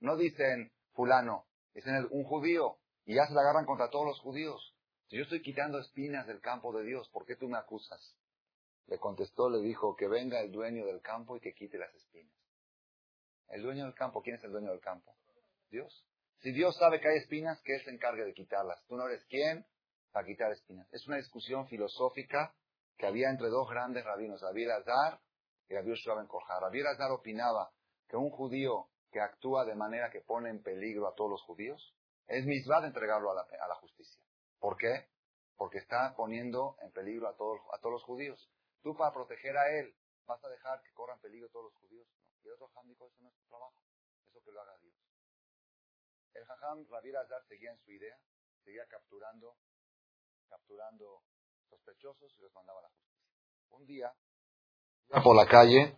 [0.00, 4.74] No dicen fulano, dicen un judío, y ya se la agarran contra todos los judíos.
[5.08, 8.16] Si yo estoy quitando espinas del campo de Dios, ¿por qué tú me acusas?
[8.86, 12.34] Le contestó, le dijo, que venga el dueño del campo y que quite las espinas.
[13.48, 15.14] El dueño del campo, ¿quién es el dueño del campo?
[15.70, 16.04] Dios.
[16.40, 18.84] Si Dios sabe que hay espinas, que Él se encargue de quitarlas.
[18.86, 19.64] Tú no eres quién
[20.12, 20.88] para quitar espinas.
[20.92, 22.54] Es una discusión filosófica
[22.96, 25.20] que había entre dos grandes rabinos, Rabbi Azar
[25.68, 26.60] y Rabbi Yoshua Ben Korja.
[26.60, 27.72] Rabbi Azar opinaba
[28.08, 31.94] que un judío que actúa de manera que pone en peligro a todos los judíos,
[32.26, 34.22] es misma de entregarlo a la justicia.
[34.58, 35.08] ¿Por qué?
[35.56, 38.50] Porque está poniendo en peligro a todos, a todos los judíos.
[38.82, 39.94] Tú para proteger a él,
[40.26, 42.06] ¿vas a dejar que corran peligro todos los judíos?
[42.42, 43.82] Y el otro jajam dijo, eso no es tu trabajo,
[44.26, 44.94] eso que lo haga Dios.
[46.34, 48.18] El jajam Azar seguía en su idea,
[48.64, 49.56] seguía capturando,
[50.48, 51.22] capturando
[51.68, 53.24] sospechosos y los mandaba a la justicia.
[53.70, 54.14] Un día,
[55.10, 55.96] por la calle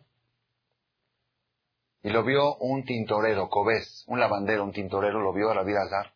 [2.03, 6.15] y lo vio un tintorero, Cobés, un lavandero, un tintorero, lo vio a Rabir Azar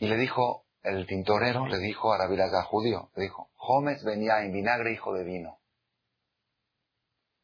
[0.00, 4.52] y le dijo, el tintorero le dijo a Rabilaga judío, le dijo, Jómez venía en
[4.52, 5.60] vinagre hijo de vino.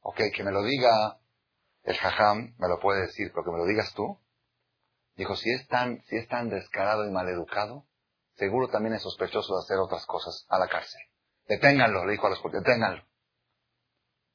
[0.00, 1.20] Ok, que me lo diga
[1.82, 4.18] el jajam, me lo puede decir, pero que me lo digas tú.
[5.16, 7.86] Dijo, si es tan, si es tan descarado y maleducado,
[8.36, 11.02] seguro también es sospechoso de hacer otras cosas a la cárcel.
[11.46, 13.04] Deténganlo, le dijo a los deténganlo.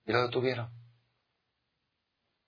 [0.05, 0.71] Y lo detuvieron.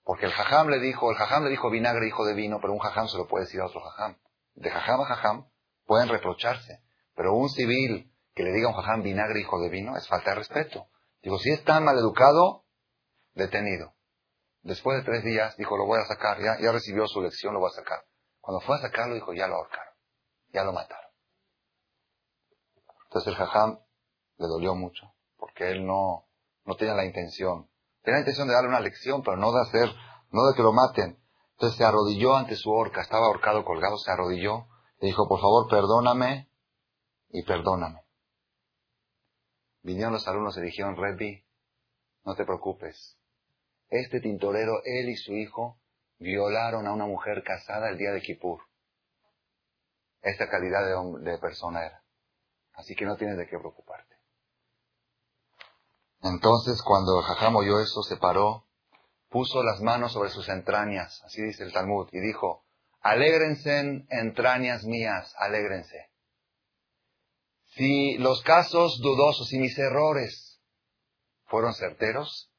[0.02, 2.78] Porque el jajam le dijo, el jajam le dijo vinagre hijo de vino, pero un
[2.78, 4.18] jajam se lo puede decir a otro jajam.
[4.54, 5.48] De jajam a jajam,
[5.86, 6.82] pueden reprocharse.
[7.14, 10.30] Pero un civil que le diga a un jajam vinagre hijo de vino es falta
[10.30, 10.88] de respeto.
[11.22, 12.66] Digo, si es tan mal educado,
[13.32, 13.94] detenido.
[14.62, 17.60] Después de tres días, dijo, lo voy a sacar, ya, ya recibió su lección, lo
[17.60, 18.04] voy a sacar.
[18.40, 19.94] Cuando fue a sacarlo, dijo, ya lo ahorcaron,
[20.52, 21.10] ya lo mataron.
[23.04, 23.78] Entonces el jajam
[24.38, 26.26] le dolió mucho, porque él no,
[26.64, 27.68] no tenía la intención.
[28.02, 29.94] Tenía la intención de darle una lección, pero no de hacer,
[30.30, 31.18] no de que lo maten.
[31.52, 34.66] Entonces se arrodilló ante su horca, estaba ahorcado, colgado, se arrodilló
[35.06, 36.48] dijo, por favor, perdóname
[37.30, 38.00] y perdóname.
[39.82, 41.44] Vinieron los alumnos y dijeron, Rebbi,
[42.24, 43.18] no te preocupes.
[43.88, 45.78] Este tintorero, él y su hijo,
[46.18, 48.62] violaron a una mujer casada el día de Kippur.
[50.22, 52.02] esta calidad de, de persona era.
[52.72, 54.13] Así que no tienes de qué preocuparte.
[56.24, 58.64] Entonces, cuando jajam oyó eso, se paró,
[59.28, 62.64] puso las manos sobre sus entrañas, así dice el Talmud, y dijo,
[63.02, 66.08] alégrense entrañas mías, alégrense.
[67.74, 70.62] Si los casos dudosos y mis errores
[71.44, 72.50] fueron certeros,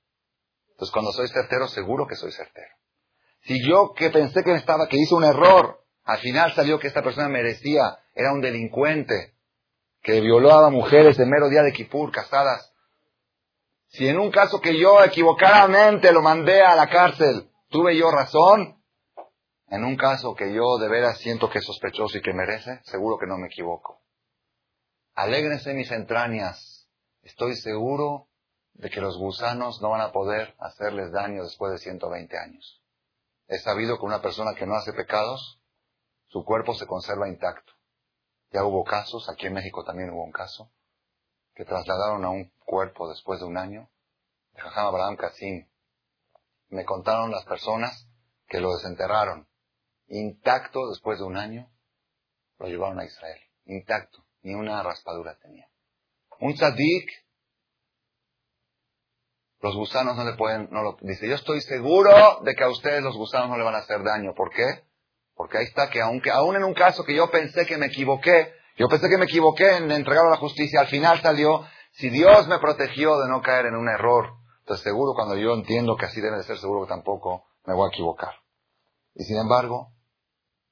[0.70, 2.76] entonces cuando soy certero, seguro que soy certero.
[3.46, 7.02] Si yo que pensé que estaba, que hice un error, al final salió que esta
[7.02, 9.34] persona merecía, era un delincuente,
[10.04, 12.75] que violó a mujeres de mero día de Kipur, casadas.
[13.98, 18.84] Si en un caso que yo equivocadamente lo mandé a la cárcel, tuve yo razón,
[19.68, 23.18] en un caso que yo de veras siento que es sospechoso y que merece, seguro
[23.18, 24.02] que no me equivoco.
[25.14, 26.90] Alégrense mis entrañas.
[27.22, 28.28] Estoy seguro
[28.74, 32.84] de que los gusanos no van a poder hacerles daño después de 120 años.
[33.48, 35.62] He sabido que una persona que no hace pecados,
[36.28, 37.72] su cuerpo se conserva intacto.
[38.52, 40.70] Ya hubo casos, aquí en México también hubo un caso,
[41.54, 43.90] que trasladaron a un cuerpo después de un año,
[44.54, 45.68] de Jajam Abraham Kassim.
[46.70, 48.08] Me contaron las personas
[48.48, 49.48] que lo desenterraron,
[50.08, 51.72] intacto después de un año,
[52.58, 55.70] lo llevaron a Israel, intacto, ni una raspadura tenía.
[56.40, 57.10] Un tzadik,
[59.62, 63.02] los gusanos no le pueden, no lo, dice, yo estoy seguro de que a ustedes
[63.02, 64.34] los gusanos no le van a hacer daño.
[64.36, 64.84] ¿Por qué?
[65.34, 68.54] Porque ahí está que aunque, aún en un caso que yo pensé que me equivoqué,
[68.78, 71.66] yo pensé que me equivoqué en entregar a la justicia, al final salió,
[71.98, 75.96] si Dios me protegió de no caer en un error, entonces seguro cuando yo entiendo
[75.96, 78.34] que así debe de ser, seguro que tampoco me voy a equivocar.
[79.14, 79.94] Y sin embargo,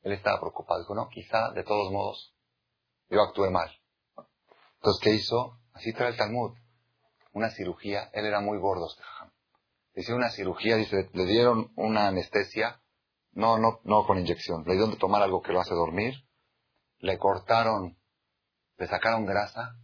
[0.02, 0.82] él estaba preocupado.
[0.82, 2.36] Dijo, no, quizá de todos modos
[3.10, 3.72] yo actué mal.
[4.76, 5.60] Entonces, ¿qué hizo?
[5.74, 6.58] Así trae el Talmud.
[7.32, 8.10] Una cirugía.
[8.12, 8.88] Él era muy gordo,
[9.94, 12.82] este una cirugía, dice, le dieron una anestesia
[13.32, 14.64] no, no, no con inyección.
[14.66, 16.14] Le dieron de tomar algo que lo hace dormir.
[17.00, 17.98] Le cortaron,
[18.78, 19.78] le sacaron grasa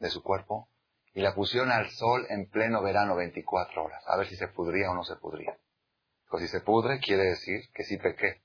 [0.00, 0.68] de su cuerpo
[1.12, 4.02] y la pusieron al sol en pleno verano 24 horas.
[4.06, 5.56] A ver si se pudría o no se pudría.
[6.28, 8.42] Pues si se pudre, quiere decir que sí pequé.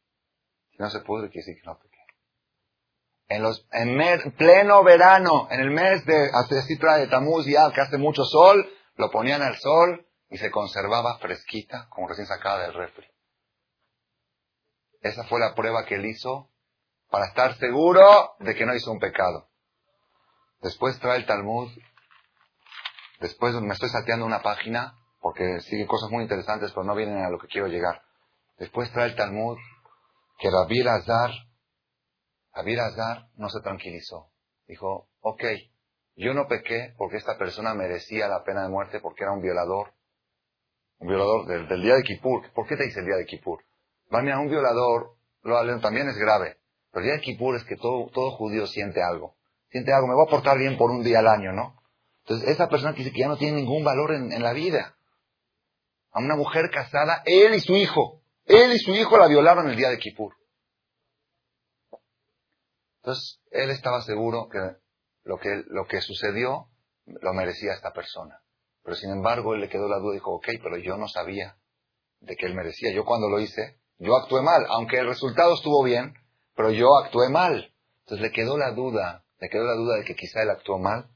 [0.72, 1.96] Si no se pudre, quiere decir que no pequé.
[3.28, 7.98] En los, en pleno verano, en el mes de, así de Tamuz ya, que hace
[7.98, 13.08] mucho sol, lo ponían al sol y se conservaba fresquita, como recién sacada del refri.
[15.02, 16.52] Esa fue la prueba que él hizo
[17.10, 19.50] para estar seguro de que no hizo un pecado.
[20.62, 21.70] Después trae el Talmud.
[23.20, 27.30] Después me estoy salteando una página porque sigue cosas muy interesantes, pero no vienen a
[27.30, 28.04] lo que quiero llegar.
[28.58, 29.58] Después trae el Talmud
[30.38, 31.32] que Rabbi Azar,
[32.54, 34.32] Rabbi Azar no se tranquilizó.
[34.68, 35.44] Dijo, ok,
[36.16, 39.94] yo no pequé porque esta persona merecía la pena de muerte porque era un violador.
[41.00, 42.52] Un violador del, día de Kippur.
[42.54, 43.64] ¿Por qué te dice el día de Kippur?
[44.12, 46.58] a un violador, lo también es grave.
[46.92, 49.35] Pero el día de Kippur es que todo, todo judío siente algo.
[49.84, 51.82] Me voy a portar bien por un día al año, ¿no?
[52.24, 54.96] Entonces, esa persona que dice que ya no tiene ningún valor en, en la vida.
[56.12, 58.22] A una mujer casada, él y su hijo.
[58.46, 60.34] Él y su hijo la violaron el día de Kippur.
[63.02, 64.60] Entonces, él estaba seguro que
[65.24, 66.70] lo que, lo que sucedió
[67.06, 68.42] lo merecía esta persona.
[68.84, 71.58] Pero sin embargo, él le quedó la duda y dijo, ok, pero yo no sabía
[72.20, 72.94] de que él merecía.
[72.94, 76.14] Yo cuando lo hice, yo actué mal, aunque el resultado estuvo bien,
[76.56, 77.74] pero yo actué mal.
[78.02, 81.10] Entonces le quedó la duda, quedó la duda de que quizá él actuó mal.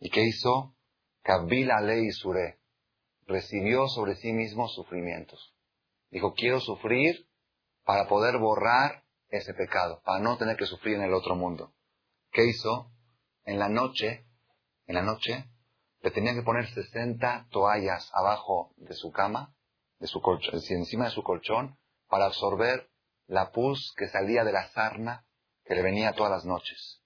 [0.00, 0.74] ¿Y qué hizo?
[1.22, 2.58] Kabila ley suré.
[3.26, 5.54] Recibió sobre sí mismo sufrimientos.
[6.10, 7.28] Dijo, quiero sufrir
[7.84, 11.74] para poder borrar ese pecado, para no tener que sufrir en el otro mundo.
[12.32, 12.90] ¿Qué hizo?
[13.44, 14.26] En la noche,
[14.86, 15.44] en la noche,
[16.00, 19.54] le tenían que poner 60 toallas abajo de su cama,
[19.98, 21.76] de su colchón, encima de su colchón,
[22.08, 22.88] para absorber
[23.26, 25.26] la pus que salía de la sarna
[25.64, 26.97] que le venía todas las noches.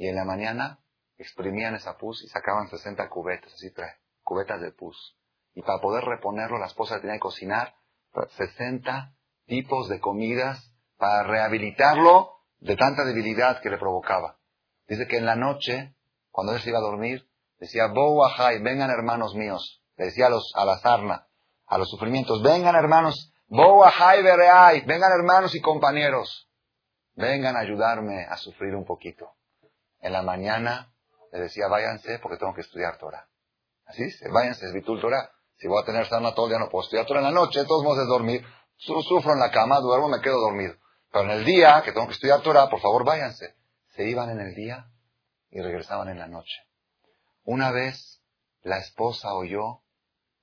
[0.00, 0.78] Y en la mañana
[1.18, 5.14] exprimían esa pus y sacaban 60 cubetas, así trae, cubetas de pus.
[5.52, 7.74] Y para poder reponerlo, la esposa tenía que cocinar
[8.38, 9.12] 60
[9.44, 12.30] tipos de comidas para rehabilitarlo
[12.60, 14.38] de tanta debilidad que le provocaba.
[14.88, 15.94] Dice que en la noche,
[16.30, 17.28] cuando él se iba a dormir,
[17.58, 19.82] decía, Boahai, vengan hermanos míos.
[19.98, 21.26] Le decía a, los, a la sarna,
[21.66, 23.34] a los sufrimientos, vengan hermanos
[24.86, 26.48] vengan hermanos y compañeros,
[27.16, 29.34] vengan a ayudarme a sufrir un poquito.
[30.00, 30.92] En la mañana
[31.32, 33.28] le decía, váyanse porque tengo que estudiar Torah.
[33.86, 35.30] Así dice, váyanse, es Bitul Torah.
[35.58, 37.64] Si voy a tener sana todo el día no puedo estudiar Torah en la noche,
[37.64, 38.44] todos modos es dormir.
[38.76, 40.74] Sufro en la cama, duermo, me quedo dormido.
[41.12, 43.54] Pero en el día que tengo que estudiar Torah, por favor váyanse.
[43.94, 44.86] Se iban en el día
[45.50, 46.62] y regresaban en la noche.
[47.44, 48.22] Una vez
[48.62, 49.82] la esposa oyó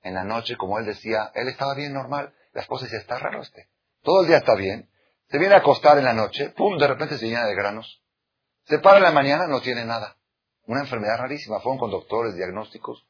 [0.02, 3.42] en la noche, como él decía, él estaba bien normal, la esposa dice, está raro
[3.42, 3.68] este.
[4.02, 4.90] Todo el día está bien.
[5.30, 8.02] Se viene a acostar en la noche, pum, de repente se llena de granos.
[8.68, 10.16] Se para la mañana, no tiene nada.
[10.66, 11.60] Una enfermedad rarísima.
[11.60, 13.06] Fueron con doctores, diagnósticos.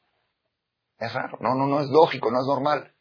[0.97, 1.37] Es raro.
[1.41, 2.93] No, no, no es lógico, no es normal.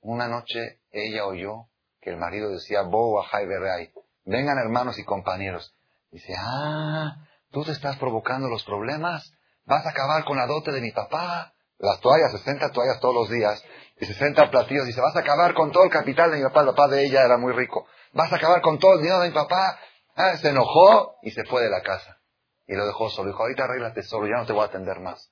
[0.00, 1.68] Una noche ella oyó
[2.00, 3.92] que el marido decía, Bo Berai,
[4.24, 5.74] vengan hermanos y compañeros.
[6.10, 7.18] Dice, ah,
[7.52, 9.32] tú te estás provocando los problemas.
[9.64, 11.52] Vas a acabar con la dote de mi papá.
[11.78, 13.62] Las toallas, 60 toallas todos los días
[14.00, 14.86] y 60 platillos.
[14.86, 16.60] Dice, vas a acabar con todo el capital de mi papá.
[16.62, 17.86] El papá de ella era muy rico.
[18.12, 19.78] Vas a acabar con todo el dinero de mi papá.
[20.18, 22.18] Ah, se enojó y se fue de la casa.
[22.66, 23.28] Y lo dejó solo.
[23.28, 25.30] Dijo, ahorita arréglate solo, ya no te voy a atender más.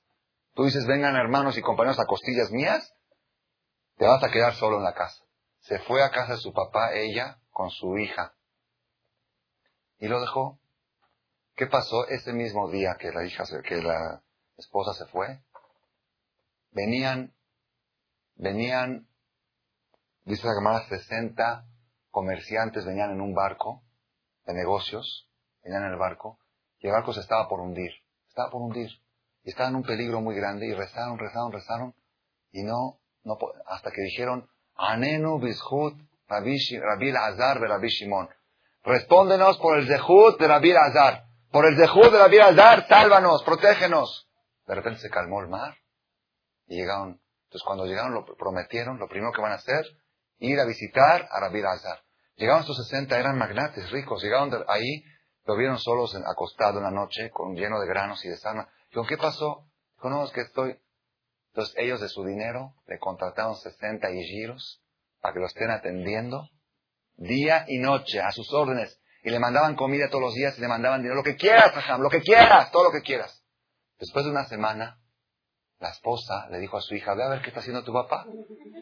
[0.53, 2.93] Tú dices, vengan hermanos y compañeros a costillas mías,
[3.97, 5.23] te vas a quedar solo en la casa.
[5.59, 8.35] Se fue a casa de su papá, ella, con su hija.
[9.97, 10.59] Y lo dejó.
[11.55, 14.21] ¿Qué pasó ese mismo día que la hija, que la
[14.55, 15.41] esposa se fue?
[16.71, 17.33] Venían,
[18.35, 19.07] venían,
[20.25, 21.65] dice la cámara, 60
[22.11, 23.84] comerciantes venían en un barco
[24.45, 25.27] de negocios,
[25.63, 26.39] venían en el barco,
[26.79, 27.91] y el barco se estaba por hundir,
[28.27, 28.89] estaba por hundir,
[29.43, 31.95] y estaba en un peligro muy grande, y rezaron, rezaron, rezaron,
[32.51, 33.37] y no, no,
[33.67, 38.29] hasta que dijeron, Anenu bishut Rabbi Azar de Rabbi Shimon.
[38.83, 41.25] Respóndenos por el zehut de Rabbi Azar.
[41.51, 44.29] Por el zehut de Rabbi Azar, sálvanos, protégenos.
[44.65, 45.75] De repente se calmó el mar
[46.67, 47.21] y llegaron.
[47.45, 49.85] Entonces cuando llegaron lo prometieron, lo primero que van a hacer,
[50.39, 51.99] ir a visitar a Rabbi Azar.
[52.35, 54.21] Llegaron estos 60, eran magnates, ricos.
[54.21, 55.03] Llegaron ahí,
[55.45, 58.69] lo vieron solos acostado en la noche, con, lleno de granos y de sana.
[58.89, 59.67] Dijo, ¿qué pasó?
[60.01, 60.79] Dijo, es que estoy...
[61.49, 64.81] Entonces ellos de su dinero le contrataron 60 giros
[65.21, 66.49] para que lo estén atendiendo
[67.15, 68.99] día y noche a sus órdenes.
[69.23, 71.15] Y le mandaban comida todos los días y le mandaban dinero.
[71.15, 73.41] Lo que quieras, lo que quieras, todo lo que quieras.
[73.97, 74.99] Después de una semana,
[75.79, 78.25] la esposa le dijo a su hija, ve a ver qué está haciendo tu papá.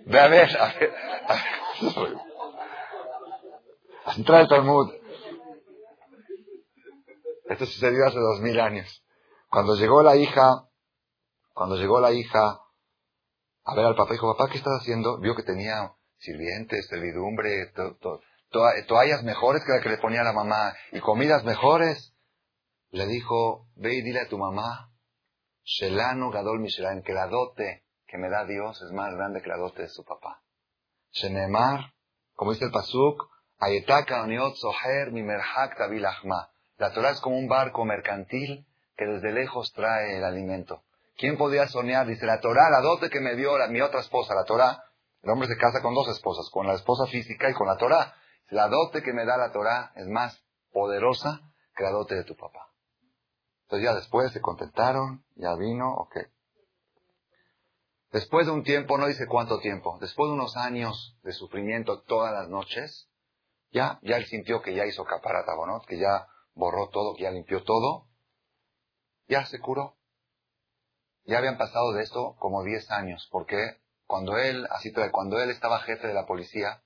[0.06, 0.94] Ve a ver, a ver,
[1.28, 2.33] a ver.
[4.06, 4.92] Entra el Talmud.
[7.46, 9.04] Esto sucedió hace dos mil años.
[9.50, 10.68] Cuando llegó la hija,
[11.54, 12.60] cuando llegó la hija
[13.64, 15.20] a ver al papá, dijo, papá, ¿qué estás haciendo?
[15.20, 17.72] Vio que tenía sirvientes, servidumbre,
[18.88, 22.14] toallas mejores que la que le ponía la mamá y comidas mejores.
[22.90, 24.92] Le dijo, ve y dile a tu mamá,
[25.64, 29.58] Shelano Gadol Mishraim, que la dote que me da Dios es más grande que la
[29.58, 30.44] dote de su papá.
[31.12, 31.94] Shenemar,
[32.34, 33.33] como dice el Pasuk,
[36.78, 38.66] la Torah es como un barco mercantil
[38.98, 40.84] que desde lejos trae el alimento.
[41.16, 42.08] ¿Quién podía soñar?
[42.08, 44.84] Dice la Torah, la dote que me dio mi otra esposa, la Torah.
[45.22, 48.16] El hombre se casa con dos esposas, con la esposa física y con la Torah.
[48.50, 51.40] La dote que me da la Torah es más poderosa
[51.76, 52.68] que la dote de tu papá.
[53.64, 56.18] Entonces ya después se contentaron, ya vino, ok.
[58.12, 62.32] Después de un tiempo, no dice cuánto tiempo, después de unos años de sufrimiento todas
[62.34, 63.10] las noches,
[63.74, 65.82] ya, ya él sintió que ya hizo caparata, ¿no?
[65.82, 68.08] Que ya borró todo, que ya limpió todo.
[69.28, 69.98] Ya se curó.
[71.26, 73.58] Ya habían pasado de esto como 10 años, porque
[74.06, 76.84] cuando él, así cuando él estaba jefe de la policía,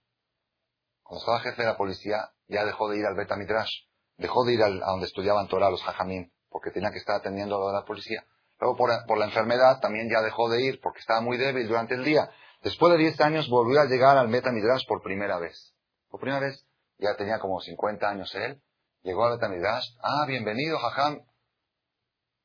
[1.04, 3.82] cuando estaba jefe de la policía, ya dejó de ir al Beta Midrash,
[4.18, 7.60] dejó de ir a donde estudiaban Torah los Jajamín, porque tenía que estar atendiendo a
[7.60, 8.24] lo de la policía.
[8.60, 11.96] Luego por, por, la enfermedad también ya dejó de ir, porque estaba muy débil durante
[11.96, 12.30] el día.
[12.62, 15.74] Después de 10 años volvió a llegar al Beta Midrash por primera vez.
[16.10, 16.67] Por primera vez
[16.98, 18.62] ya tenía como 50 años él,
[19.04, 21.22] llegó a Betamidash, ah, bienvenido, Jajam.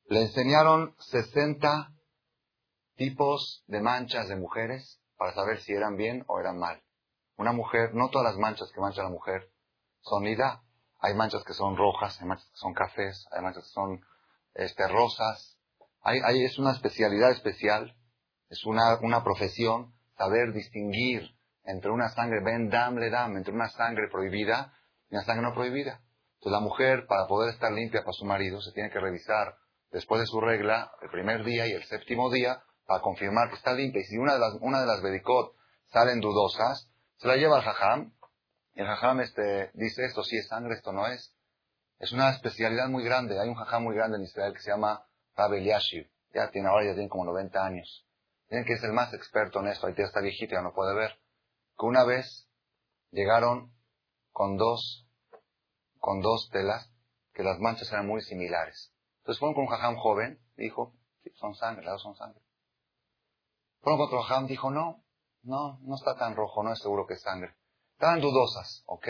[0.06, 1.92] Le enseñaron 60
[2.96, 6.82] tipos de manchas de mujeres para saber si eran bien o eran mal.
[7.36, 9.50] Una mujer, no todas las manchas que mancha la mujer
[10.02, 10.62] son ida.
[11.00, 14.04] Hay manchas que son rojas, hay manchas que son cafés, hay manchas que son
[14.54, 15.56] este, rosas.
[16.02, 17.96] Hay, hay, es una especialidad especial,
[18.50, 21.22] es una, una profesión, saber distinguir
[21.64, 24.72] entre una sangre ben dam le dam, entre una sangre prohibida
[25.10, 26.00] y una sangre no prohibida.
[26.34, 29.56] Entonces la mujer, para poder estar limpia para su marido, se tiene que revisar
[29.92, 33.72] después de su regla, el primer día y el séptimo día, para confirmar que está
[33.74, 34.00] limpia.
[34.00, 35.54] Y si una de las, una de las bedicot
[35.92, 36.88] salen dudosas,
[37.18, 38.12] se la lleva al jajam,
[38.74, 41.36] y el jajam este, dice esto sí es sangre, esto no es.
[41.98, 43.38] Es una especialidad muy grande.
[43.38, 45.06] Hay un jajam muy grande en Israel que se llama
[45.36, 46.10] Rabbi Yashiv.
[46.34, 48.08] Ya tiene, ahora ya tiene como 90 años.
[48.48, 49.86] Tiene que ser el más experto en esto.
[49.86, 51.21] Ahí está viejito, ya no puede ver
[51.82, 52.48] que una vez
[53.10, 53.72] llegaron
[54.30, 55.04] con dos,
[55.98, 56.88] con dos telas,
[57.34, 58.92] que las manchas eran muy similares.
[59.18, 60.94] Entonces fueron con un jajam joven, dijo,
[61.34, 62.40] son sangre, las dos son sangre.
[63.80, 65.02] Fueron con otro jajam, dijo, no,
[65.42, 67.56] no, no está tan rojo, no es seguro que es sangre.
[67.94, 69.08] Estaban dudosas, ¿ok?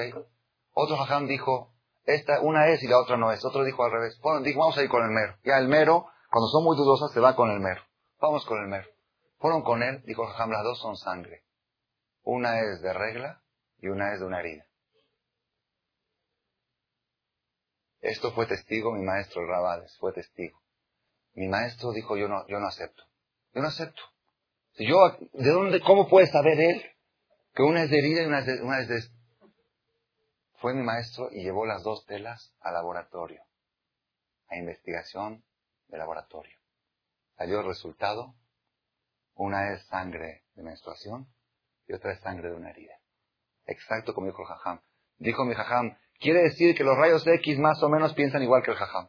[0.72, 3.44] Otro jajam dijo, esta, una es y la otra no es.
[3.44, 4.18] Otro dijo al revés.
[4.44, 5.36] Dijo, vamos a ir con el mero.
[5.44, 7.82] Ya el mero, cuando son muy dudosas, se va con el mero.
[8.18, 8.88] Vamos con el mero.
[9.36, 11.44] Fueron con él, dijo las dos son sangre.
[12.22, 13.42] Una es de regla
[13.78, 14.66] y una es de una herida.
[18.00, 20.60] Esto fue testigo mi maestro Rabades, fue testigo.
[21.34, 23.04] Mi maestro dijo, yo no, yo no acepto.
[23.54, 24.02] Yo no acepto.
[24.72, 24.96] Si yo,
[25.32, 26.82] ¿de dónde, cómo puede saber él
[27.54, 29.02] que una es de herida y una es de, una es de...
[30.54, 33.42] Fue mi maestro y llevó las dos telas al laboratorio,
[34.48, 35.44] a investigación
[35.88, 36.56] de laboratorio.
[37.36, 38.34] Salió el resultado,
[39.34, 41.26] una es sangre de menstruación
[41.92, 42.94] y otra sangre de una herida.
[43.66, 44.80] Exacto como dijo el Jajam.
[45.18, 48.70] Dijo mi Jajam, quiere decir que los rayos X más o menos piensan igual que
[48.70, 49.08] el Jajam.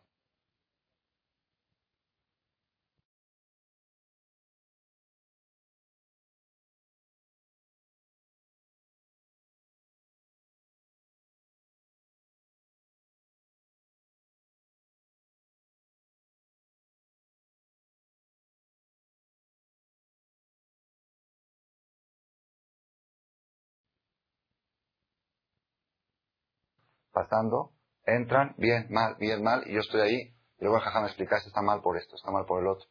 [27.14, 27.72] Pasando,
[28.06, 30.20] entran, bien, mal, bien, mal, y yo estoy ahí,
[30.60, 32.68] y luego el jajá me explica, esto está mal por esto, está mal por el
[32.68, 32.88] otro.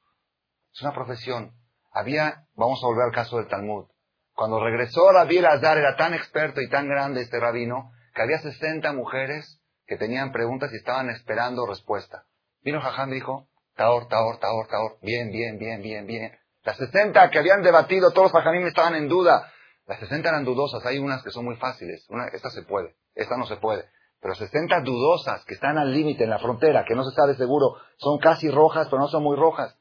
[0.72, 1.52] Es una profesión.
[1.92, 3.86] Había, vamos a volver al caso del Talmud.
[4.34, 8.92] Cuando regresó Rabbi Azar era tan experto y tan grande este rabino, que había 60
[8.92, 12.24] mujeres que tenían preguntas y estaban esperando respuesta.
[12.62, 16.32] Vino jajá y dijo, Taor, Taor, Taor, Taor, bien, bien, bien, bien, bien.
[16.62, 19.52] Las 60 que habían debatido, todos los me estaban en duda.
[19.86, 22.06] Las 60 eran dudosas, hay unas que son muy fáciles.
[22.08, 23.84] Una, esta se puede, esta no se puede.
[24.22, 27.74] Pero 60 dudosas que están al límite en la frontera, que no se sabe seguro,
[27.96, 29.76] son casi rojas, pero no son muy rojas.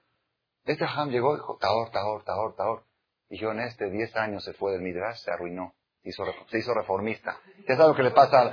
[0.66, 2.84] Este Ham llegó y dijo, Taor, Taor, Taor, Taor.
[3.30, 6.58] Y yo en este 10 años se fue del Midrash, se arruinó, se hizo, se
[6.58, 7.38] hizo reformista.
[7.68, 8.52] ¿Qué es lo que le pasa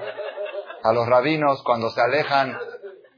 [0.83, 2.59] a, los rabinos cuando se alejan,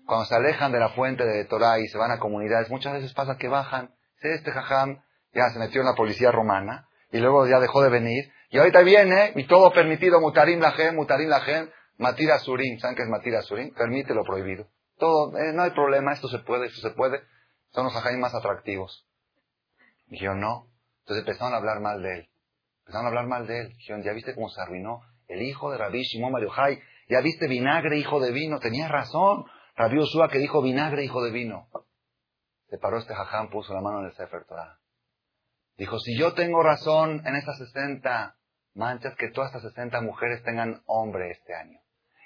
[0.07, 2.71] cuando se alejan de la fuente de Torah y se van a comunidades?
[2.71, 3.95] Muchas veces pasa que bajan.
[4.21, 5.03] Este jajam
[5.35, 8.33] ya se metió en la policía romana y luego ya dejó de venir.
[8.51, 11.71] Y ahorita viene y todo permitido, mutarim la gen, mutarim la gen.
[12.01, 13.75] Matira Surim, ¿saben qué es Matira Surim?
[13.75, 14.67] Permite lo prohibido.
[14.97, 17.21] Todo, eh, no hay problema, esto se puede, esto se puede.
[17.73, 19.07] Son los ajaim más atractivos.
[20.07, 20.67] Dijeron, no.
[21.01, 22.29] Entonces empezaron a hablar mal de él.
[22.81, 23.69] Empezaron a hablar mal de él.
[23.75, 25.03] Dijeron, ¿ya viste cómo se arruinó?
[25.29, 26.43] El hijo de Rabbi Shimon Bar
[27.11, 28.61] ¿Ya viste vinagre, hijo de vino?
[28.61, 29.45] Tenías razón.
[29.77, 31.69] Rabbi Usua que dijo vinagre, hijo de vino.
[32.71, 34.79] Se paró este jajam, puso la mano en el Sefer Torah.
[35.77, 38.37] Dijo, si yo tengo razón en estas 60
[38.73, 41.80] manchas, que todas estas 60 mujeres tengan hombre este año.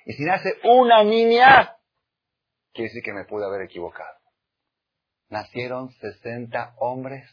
[0.04, 1.76] Y si nace una niña,
[2.72, 4.18] quiere decir que me pude haber equivocado.
[5.28, 7.28] Nacieron 60 hombres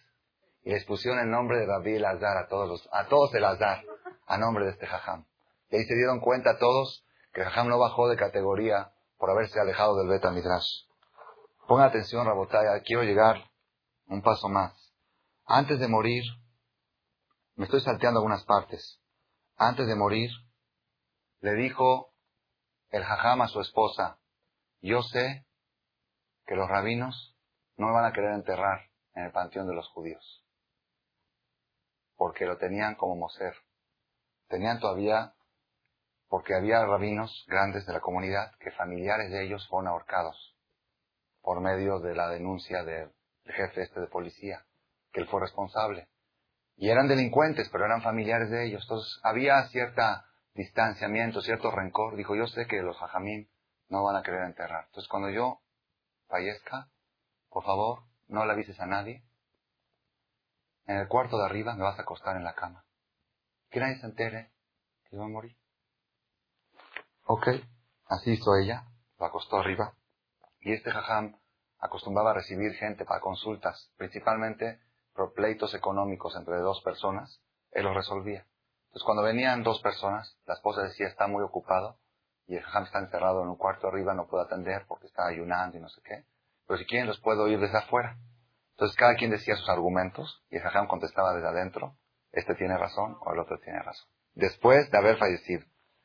[0.63, 3.43] y les pusieron el nombre de David el Azar a todos los, a todos el
[3.43, 3.83] Azar,
[4.25, 5.25] a nombre de este jajam.
[5.69, 9.97] Y ahí se dieron cuenta todos que jajam no bajó de categoría por haberse alejado
[9.97, 10.85] del Beta Midrash.
[11.67, 13.37] Pongan atención, Rabotaya, quiero llegar
[14.07, 14.73] un paso más.
[15.45, 16.23] Antes de morir,
[17.55, 18.99] me estoy salteando algunas partes.
[19.57, 20.29] Antes de morir,
[21.41, 22.10] le dijo
[22.91, 24.19] el jajam a su esposa,
[24.81, 25.45] yo sé
[26.45, 27.35] que los rabinos
[27.77, 30.45] no van a querer enterrar en el panteón de los judíos,
[32.15, 33.55] porque lo tenían como moser.
[34.47, 35.33] Tenían todavía,
[36.27, 40.57] porque había rabinos grandes de la comunidad que familiares de ellos fueron ahorcados
[41.41, 43.13] por medio de la denuncia del
[43.45, 44.65] jefe este de policía,
[45.13, 46.09] que él fue responsable.
[46.75, 48.83] Y eran delincuentes, pero eran familiares de ellos.
[48.83, 53.49] Entonces había cierta distanciamiento, cierto rencor, dijo, yo sé que los hajamín
[53.89, 54.85] no van a querer enterrar.
[54.87, 55.61] Entonces cuando yo
[56.27, 56.89] fallezca,
[57.49, 59.23] por favor, no le avises a nadie.
[60.85, 62.85] En el cuarto de arriba me vas a acostar en la cama.
[63.69, 64.51] Que nadie se entere
[65.05, 65.57] que yo a morir.
[67.25, 67.47] Ok,
[68.07, 68.87] así hizo ella,
[69.19, 69.95] lo acostó arriba.
[70.59, 71.39] Y este jajam
[71.79, 74.81] acostumbraba a recibir gente para consultas, principalmente
[75.13, 77.41] por pleitos económicos entre dos personas,
[77.71, 78.47] él los resolvía.
[78.91, 81.97] Entonces cuando venían dos personas, la esposa decía está muy ocupado
[82.45, 85.77] y el jajam está encerrado en un cuarto arriba, no puedo atender porque está ayunando
[85.77, 86.25] y no sé qué.
[86.67, 88.17] Pero si quieren los puedo oír desde afuera.
[88.71, 91.95] Entonces cada quien decía sus argumentos y el jajam contestaba desde adentro,
[92.33, 94.09] este tiene razón o el otro tiene razón.
[94.33, 95.63] Después de haber fallecido,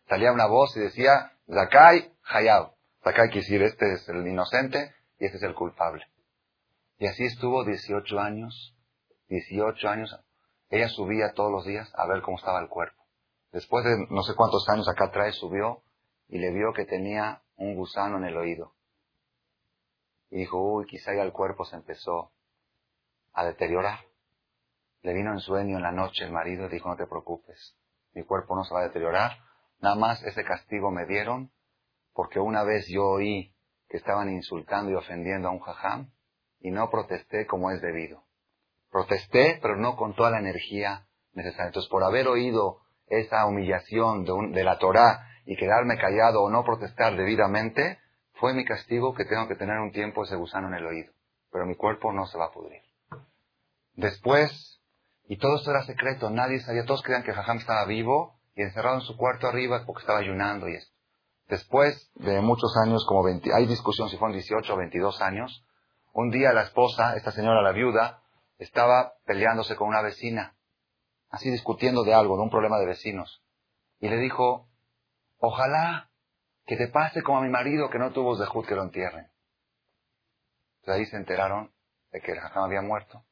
[0.09, 2.71] salía una voz y decía, Zakai Hayab.
[3.03, 6.07] Zakai quiere decir, este es el inocente y este es el culpable.
[6.99, 8.77] Y así estuvo 18 años,
[9.27, 10.17] 18 años
[10.69, 13.03] ella subía todos los días a ver cómo estaba el cuerpo.
[13.53, 15.83] Después de no sé cuántos años acá atrás subió
[16.29, 18.75] y le vio que tenía un gusano en el oído.
[20.31, 22.33] Y dijo, uy, quizá ya el cuerpo se empezó
[23.33, 24.01] a deteriorar.
[25.03, 27.77] Le vino en sueño en la noche el marido y dijo, no te preocupes,
[28.13, 29.39] mi cuerpo no se va a deteriorar.
[29.79, 31.53] Nada más ese castigo me dieron
[32.13, 33.55] porque una vez yo oí
[33.89, 36.11] que estaban insultando y ofendiendo a un jajam
[36.61, 38.26] y no protesté como es debido.
[38.97, 41.67] Protesté, pero no con toda la energía necesaria.
[41.67, 42.79] Entonces, por haber oído
[43.09, 47.99] esa humillación de, la Torá y quedarme callado o no protestar debidamente,
[48.41, 51.13] fue mi castigo que tengo que tener un tiempo ese gusano en el oído,
[51.53, 52.81] pero mi cuerpo no se va a pudrir.
[53.97, 54.81] Después,
[55.29, 58.95] y todo esto era secreto, nadie sabía, todos creían que Jajam estaba vivo y encerrado
[58.95, 60.97] en su cuarto arriba porque estaba ayunando y esto.
[61.51, 65.67] Después de muchos años, como 20, hay discusión si fueron 18 o 22 años,
[66.15, 68.23] un día la esposa, esta señora, la viuda,
[68.59, 70.57] estaba peleándose con una vecina,
[71.31, 73.43] así discutiendo de algo, de un problema de vecinos.
[73.99, 74.69] Y le dijo,
[75.39, 76.11] ojalá
[76.67, 79.31] que te pase como a mi marido que no tuvo Zehut que lo entierren.
[80.81, 81.73] Entonces ahí se enteraron
[82.11, 83.25] de que el hajam había muerto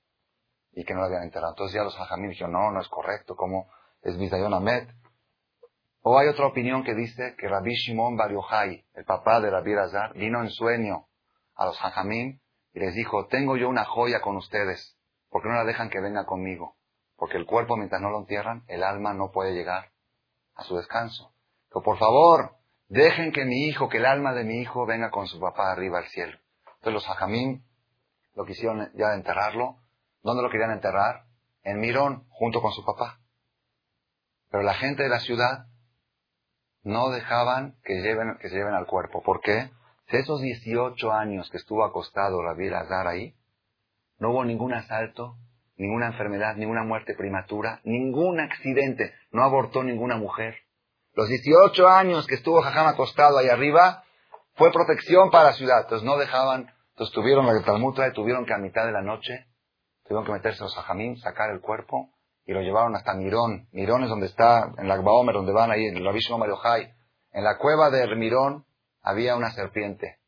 [0.72, 1.52] y que no lo habían enterrado.
[1.52, 3.70] Entonces ya los hajamim dijeron, no, no es correcto, ¿cómo
[4.02, 4.88] es Bizayon Ahmed?
[6.02, 10.12] O hay otra opinión que dice que Rabbi Shimon Bar el papá de Rabbi Razar,
[10.14, 11.08] vino en sueño
[11.54, 12.40] a los hajamim
[12.74, 14.98] y les dijo, tengo yo una joya con ustedes,
[15.34, 16.76] ¿por qué no la dejan que venga conmigo?
[17.16, 19.90] Porque el cuerpo mientras no lo entierran, el alma no puede llegar
[20.54, 21.34] a su descanso.
[21.68, 22.56] Pero por favor,
[22.88, 25.98] Dejen que mi hijo, que el alma de mi hijo venga con su papá arriba
[25.98, 26.38] al cielo.
[26.76, 27.64] Entonces los hajamim
[28.34, 29.78] lo quisieron ya enterrarlo.
[30.22, 31.24] ¿Dónde lo querían enterrar?
[31.62, 33.18] En Mirón, junto con su papá.
[34.50, 35.66] Pero la gente de la ciudad
[36.82, 39.22] no dejaban que, lleven, que se lleven al cuerpo.
[39.22, 39.70] ¿Por qué?
[40.10, 43.34] Si esos 18 años que estuvo acostado Rabbi Lazar ahí,
[44.18, 45.36] no hubo ningún asalto,
[45.76, 50.56] ninguna enfermedad, ninguna muerte prematura, ningún accidente, no abortó ninguna mujer.
[51.14, 54.02] Los 18 años que estuvo Jajam acostado ahí arriba
[54.54, 55.82] fue protección para la ciudad.
[55.82, 59.46] Entonces no dejaban, entonces tuvieron la Talmud tuvieron que a mitad de la noche,
[60.04, 62.10] tuvieron que meterse los Jajamín, sacar el cuerpo
[62.46, 63.68] y lo llevaron hasta Mirón.
[63.72, 66.92] Mirón es donde está, en la Baomer, donde van ahí, el Rabishimo Mariojai.
[67.32, 68.66] En la cueva de Mirón
[69.02, 70.18] había una serpiente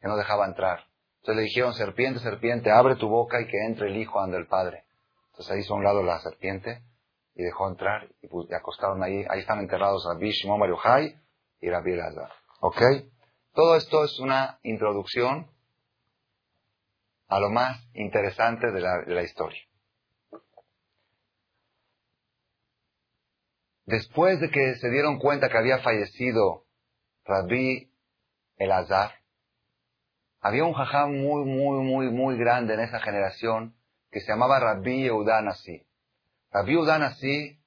[0.00, 0.84] que no dejaba entrar.
[1.24, 4.46] Entonces le dijeron, serpiente, serpiente, abre tu boca y que entre el hijo ante el
[4.46, 4.84] padre.
[5.30, 6.82] Entonces ahí hizo a un lado la serpiente
[7.34, 9.24] y dejó entrar y, pues, acostaron ahí.
[9.30, 10.68] Ahí están enterrados Rabbi Shimon Bar
[11.62, 12.30] y Rabbi Elazar.
[12.60, 12.78] ¿Ok?
[13.54, 15.50] Todo esto es una introducción
[17.28, 19.62] a lo más interesante de la, de la historia.
[23.86, 26.66] Después de que se dieron cuenta que había fallecido
[27.24, 27.90] Rabbi
[28.58, 29.23] Elazar,
[30.44, 33.74] había un jajam muy, muy, muy, muy grande en esa generación
[34.10, 35.08] que se llamaba Rabbi
[36.52, 37.58] la viuda así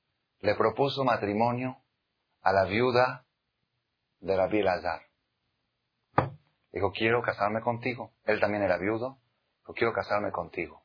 [0.41, 1.82] le propuso matrimonio
[2.43, 3.25] a la viuda
[4.19, 5.01] de Rabbi Lazar.
[6.71, 8.11] Dijo, quiero casarme contigo.
[8.25, 9.17] Él también era viudo.
[9.61, 10.84] Dijo, quiero casarme contigo.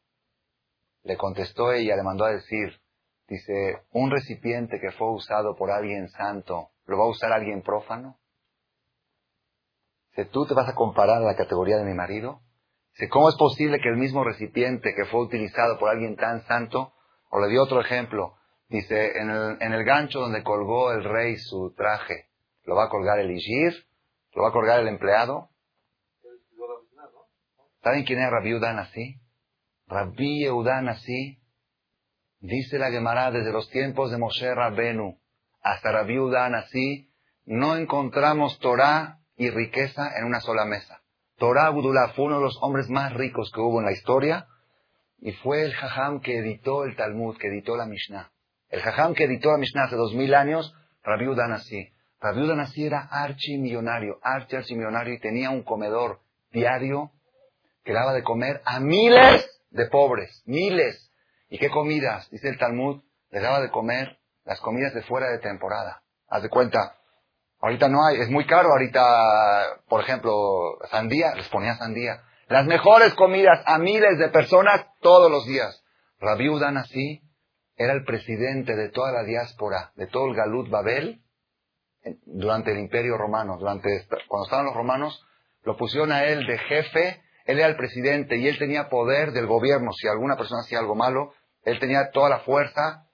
[1.03, 2.81] Le contestó ella, le mandó a decir,
[3.29, 8.19] dice, un recipiente que fue usado por alguien santo, ¿lo va a usar alguien prófano?
[10.15, 12.41] Dice, ¿tú te vas a comparar a la categoría de mi marido?
[12.93, 16.93] Dice, ¿cómo es posible que el mismo recipiente que fue utilizado por alguien tan santo
[17.33, 18.37] o le dio otro ejemplo.
[18.69, 22.27] Dice, en el, gancho donde colgó el rey su traje,
[22.65, 23.87] ¿lo va a colgar el Ishir?
[24.35, 25.49] ¿Lo va a colgar el empleado?
[27.83, 29.21] ¿Saben quién es Rabbi Udan así?
[29.87, 31.39] Rabbi Udan así.
[32.39, 35.19] Dice la Gemara desde los tiempos de Moshe Rabbenu
[35.63, 37.11] hasta Rabbi Udan así,
[37.45, 41.01] no encontramos Torah y riqueza en una sola mesa.
[41.37, 44.47] Torah Abdullah fue uno de los hombres más ricos que hubo en la historia
[45.19, 48.31] y fue el Jajam que editó el Talmud, que editó la Mishnah.
[48.69, 51.93] El Jajam que editó la Mishnah hace dos mil años, Rabbi Udanasi.
[52.21, 56.21] Rabbi Udanasi era archimillonario, archi archimillonario y tenía un comedor
[56.53, 57.11] diario
[57.85, 61.11] que daba de comer a miles de pobres, miles.
[61.49, 62.31] ¿Y qué comidas?
[62.31, 66.03] Dice el Talmud, le daba de comer las comidas de fuera de temporada.
[66.29, 66.97] Haz de cuenta,
[67.63, 70.33] ahorita no hay, es muy caro ahorita, por ejemplo,
[70.91, 72.23] sandía, les ponía sandía.
[72.49, 75.83] Las mejores comidas a miles de personas todos los días.
[76.21, 77.23] Rabbi así
[77.77, 81.23] era el presidente de toda la diáspora, de todo el Galut Babel,
[82.27, 83.57] durante el Imperio Romano.
[83.59, 85.25] Durante, cuando estaban los romanos,
[85.63, 89.47] lo pusieron a él de jefe, él era el presidente y él tenía poder del
[89.47, 89.93] gobierno.
[89.93, 91.33] Si alguna persona hacía algo malo,
[91.65, 93.07] él tenía toda la fuerza.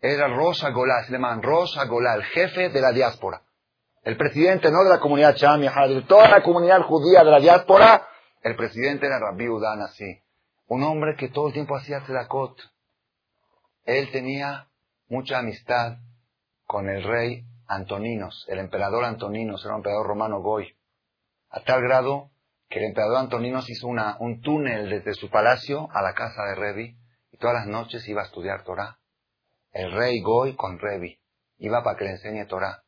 [0.00, 3.43] Era Rosa Golá, se le llaman Rosa Golá, el jefe de la diáspora.
[4.04, 8.06] El presidente no de la comunidad chamia, de toda la comunidad judía de la diáspora,
[8.42, 10.20] el presidente era Rabbi Udan así.
[10.66, 12.54] Un hombre que todo el tiempo hacía tzedakot.
[13.84, 14.68] Él tenía
[15.08, 15.96] mucha amistad
[16.66, 20.76] con el rey Antoninos, el emperador Antoninos, era un emperador romano Goy.
[21.48, 22.30] A tal grado
[22.68, 26.56] que el emperador Antoninos hizo una, un túnel desde su palacio a la casa de
[26.56, 26.98] Revi
[27.30, 28.98] y todas las noches iba a estudiar Torah.
[29.72, 31.18] El rey Goy con Revi.
[31.56, 32.83] Iba para que le enseñe Torah.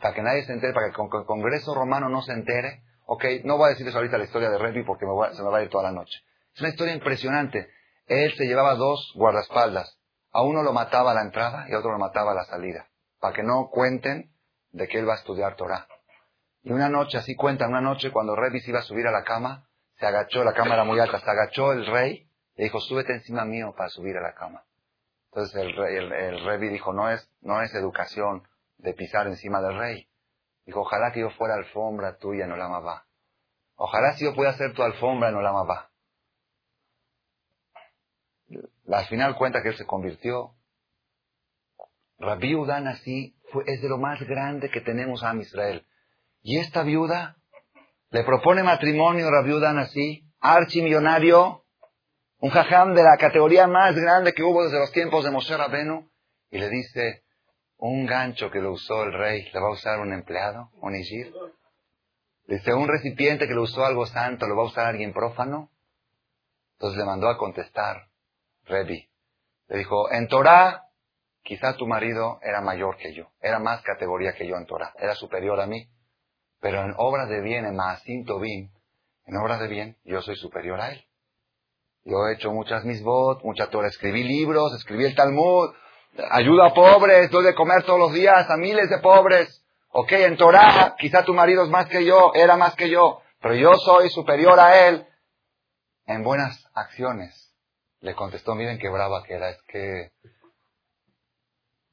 [0.00, 3.56] Para que nadie se entere, para que el Congreso romano no se entere, Ok, no
[3.56, 5.84] voy a decirles ahorita la historia de Revi porque se me va a ir toda
[5.84, 6.20] la noche.
[6.54, 7.70] Es una historia impresionante.
[8.06, 9.98] Él se llevaba dos guardaespaldas.
[10.30, 12.86] A uno lo mataba a la entrada y a otro lo mataba a la salida.
[13.18, 14.30] Para que no cuenten
[14.72, 15.88] de que él va a estudiar Torah.
[16.62, 19.24] Y una noche, así cuenta, una noche cuando Revi se iba a subir a la
[19.24, 19.66] cama,
[19.98, 23.46] se agachó, la cama era muy alta, se agachó el rey, le dijo, súbete encima
[23.46, 24.64] mío para subir a la cama.
[25.32, 28.46] Entonces el, rey, el, el Revi dijo, no es, no es educación
[28.78, 30.08] de pisar encima del rey.
[30.64, 33.06] Dijo, ojalá que yo fuera alfombra tuya en Olamabá.
[33.76, 35.90] Ojalá si yo pudiera ser tu alfombra en Olamabá.
[38.90, 40.54] Al final cuenta que él se convirtió.
[42.18, 45.86] Rabí Udan así es de lo más grande que tenemos a Israel.
[46.42, 47.36] Y esta viuda
[48.10, 51.64] le propone matrimonio Rabí Udan así, archimillonario,
[52.40, 56.10] un jajam de la categoría más grande que hubo desde los tiempos de Moshe Rabenu,
[56.50, 57.24] y le dice,
[57.78, 61.32] un gancho que lo usó el rey, ¿le va a usar un empleado, un ishir?
[62.46, 65.70] Dice, un recipiente que lo usó algo santo, ¿lo va a usar alguien prófano?
[66.74, 68.08] Entonces le mandó a contestar,
[68.64, 69.08] Rebi.
[69.68, 70.84] Le dijo, en Torah,
[71.42, 75.14] quizá tu marido era mayor que yo, era más categoría que yo en Torah, era
[75.14, 75.88] superior a mí.
[76.60, 78.72] Pero en obras de bien, en Maasim Tobin,
[79.26, 81.04] en obras de bien, yo soy superior a él.
[82.04, 85.70] Yo he hecho muchas misbot, mucha Torah, escribí libros, escribí el Talmud,
[86.30, 89.64] ayuda a pobres, doy de comer todos los días a miles de pobres.
[89.90, 93.54] Ok, en Torah, quizá tu marido es más que yo, era más que yo, pero
[93.54, 95.06] yo soy superior a él
[96.06, 97.54] en buenas acciones.
[98.00, 100.10] Le contestó, miren qué brava que era, es que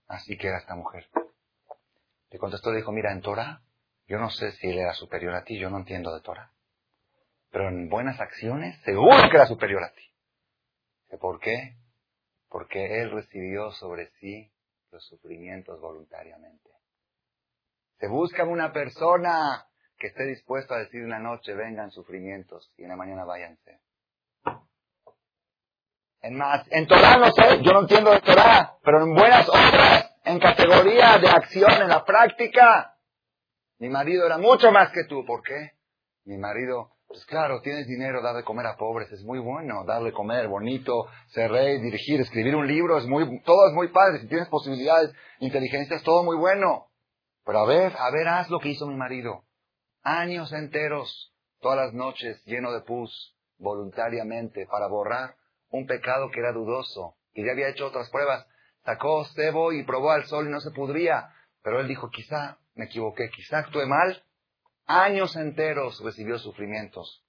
[0.07, 1.07] así que era esta mujer.
[2.29, 3.61] Le contestó, le dijo, mira, en Torah,
[4.07, 6.51] yo no sé si él era superior a ti, yo no entiendo de Torah.
[7.49, 10.03] Pero en buenas acciones, seguro que era superior a ti.
[11.19, 11.77] ¿Por qué?
[12.55, 14.49] Porque él recibió sobre sí
[14.89, 16.69] los sufrimientos voluntariamente.
[17.99, 22.87] Se busca una persona que esté dispuesto a decir una noche vengan sufrimientos y en
[22.91, 23.81] la mañana váyanse.
[26.21, 30.15] En más, en Torah no sé, yo no entiendo de Torah, pero en buenas obras,
[30.23, 32.97] en categoría de acción, en la práctica,
[33.79, 35.25] mi marido era mucho más que tú.
[35.25, 35.73] ¿Por qué?
[36.23, 40.11] Mi marido, pues claro, tienes dinero, dar de comer a pobres, es muy bueno, darle
[40.11, 44.27] comer, bonito, ser rey, dirigir, escribir un libro, es muy, todo es muy padre, si
[44.27, 46.87] tienes posibilidades, inteligencia, es todo muy bueno.
[47.45, 49.43] Pero a ver, a ver, haz lo que hizo mi marido.
[50.01, 55.35] Años enteros, todas las noches, lleno de pus, voluntariamente, para borrar
[55.69, 58.47] un pecado que era dudoso, y ya había hecho otras pruebas.
[58.83, 61.29] Sacó cebo y probó al sol y no se pudría.
[61.63, 64.23] Pero él dijo, quizá me equivoqué, quizá actué mal.
[64.87, 67.25] Años enteros recibió sufrimientos.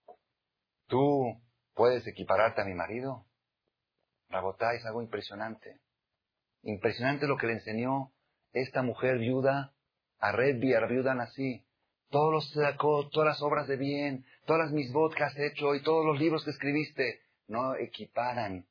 [0.88, 1.40] ¿Tú
[1.74, 3.24] puedes equipararte a mi marido?
[4.28, 5.80] Rabotá es algo impresionante.
[6.62, 8.12] Impresionante lo que le enseñó
[8.52, 9.72] esta mujer viuda
[10.18, 11.66] a Redby, a viuda así.
[12.10, 15.82] Todos los sacó, todas las obras de bien, todas las misbot que has hecho y
[15.82, 18.66] todos los libros que escribiste no equiparan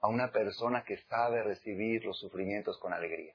[0.00, 3.34] a una persona que sabe recibir los sufrimientos con alegría.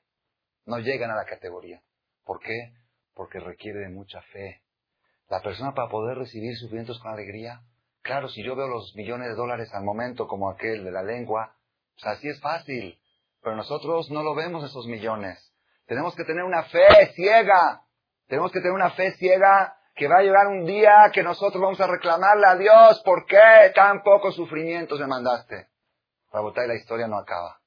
[0.65, 1.81] No llegan a la categoría.
[2.25, 2.73] ¿Por qué?
[3.13, 4.61] Porque requiere de mucha fe.
[5.29, 7.61] La persona para poder recibir sufrimientos con alegría,
[8.01, 11.55] claro, si yo veo los millones de dólares al momento como aquel de la lengua,
[11.93, 12.99] pues así es fácil.
[13.41, 15.53] Pero nosotros no lo vemos esos millones.
[15.85, 17.83] Tenemos que tener una fe ciega.
[18.27, 21.79] Tenemos que tener una fe ciega que va a llegar un día que nosotros vamos
[21.81, 25.67] a reclamarle a Dios, ¿por qué tan pocos sufrimientos me mandaste?
[26.31, 27.59] y la historia no acaba.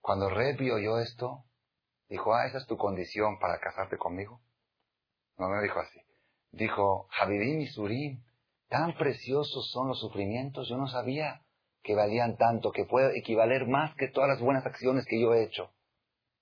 [0.00, 1.44] Cuando Rebi oyó esto,
[2.08, 4.40] dijo, ah, esa es tu condición para casarte conmigo.
[5.36, 6.00] No, no dijo así.
[6.52, 8.22] Dijo, Javirín y Surim,
[8.68, 11.42] tan preciosos son los sufrimientos, yo no sabía
[11.82, 15.44] que valían tanto, que puede equivaler más que todas las buenas acciones que yo he
[15.44, 15.72] hecho.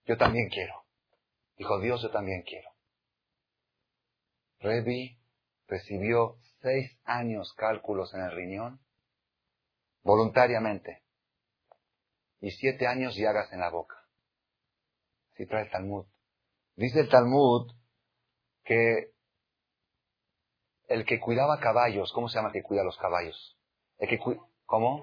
[0.04, 0.74] Yo también quiero.
[1.56, 2.68] Dijo Dios, yo también quiero.
[4.60, 5.18] Revi
[5.66, 8.80] recibió seis años cálculos en el riñón
[10.02, 11.02] voluntariamente
[12.40, 13.96] y siete años llagas en la boca.
[15.32, 16.06] Así trae el Talmud.
[16.76, 17.72] Dice el Talmud
[18.64, 19.12] que
[20.88, 23.56] el que cuidaba caballos, ¿cómo se llama el que cuida los caballos?
[23.98, 24.18] El que
[24.66, 25.02] ¿Cómo?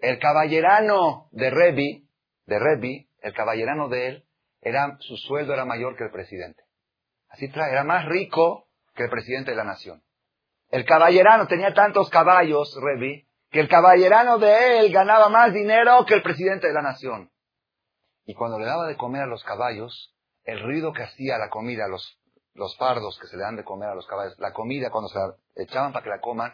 [0.00, 2.08] El caballerano de Revi,
[2.46, 4.24] de Revi, el caballerano de él,
[4.60, 6.62] era, su sueldo era mayor que el presidente.
[7.28, 10.02] Así trae, era más rico que el presidente de la nación.
[10.70, 16.14] El caballerano tenía tantos caballos, Revi, que el caballerano de él ganaba más dinero que
[16.14, 17.30] el presidente de la nación.
[18.24, 20.14] Y cuando le daba de comer a los caballos,
[20.44, 22.18] el ruido que hacía la comida, los,
[22.54, 25.18] los fardos que se le dan de comer a los caballos, la comida cuando se
[25.18, 26.52] la echaban para que la coman,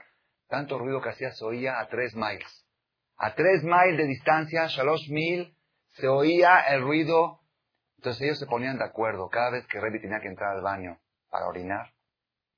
[0.48, 2.66] tanto ruido que hacía se oía a tres miles.
[3.16, 5.56] A tres miles de distancia, Shalosh Mil,
[5.92, 7.40] se oía el ruido
[7.98, 9.28] entonces ellos se ponían de acuerdo.
[9.28, 10.98] Cada vez que Revi tenía que entrar al baño
[11.30, 11.90] para orinar,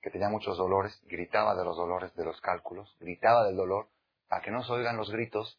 [0.02, 3.88] que tenía muchos dolores, gritaba de los dolores, de los cálculos, gritaba del dolor,
[4.28, 5.58] para que no se oigan los gritos,